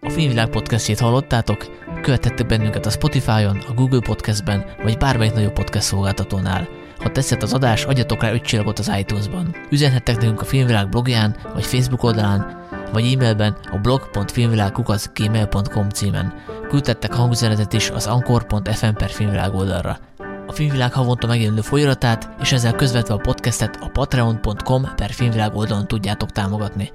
[0.00, 1.82] A Filmvilág podcastjét hallottátok?
[2.02, 6.83] Követhettek bennünket a Spotify-on, a Google Podcastben, vagy bármelyik nagyobb podcast szolgáltatónál.
[7.04, 9.54] Ha tetszett az adás, adjatok rá 5 csillagot az iTunes-ban.
[9.70, 16.34] Üzenhettek nekünk a Filmvilág blogján, vagy Facebook oldalán, vagy e-mailben a blog.filmvilág.gmail.com címen.
[16.68, 19.98] Küldtettek hangüzenetet is az anchor.fm per filmvilág oldalra.
[20.46, 25.86] A Filmvilág havonta megjelenő folyamatát, és ezzel közvetve a podcastet a patreon.com per filmvilág oldalon
[25.86, 26.90] tudjátok támogatni.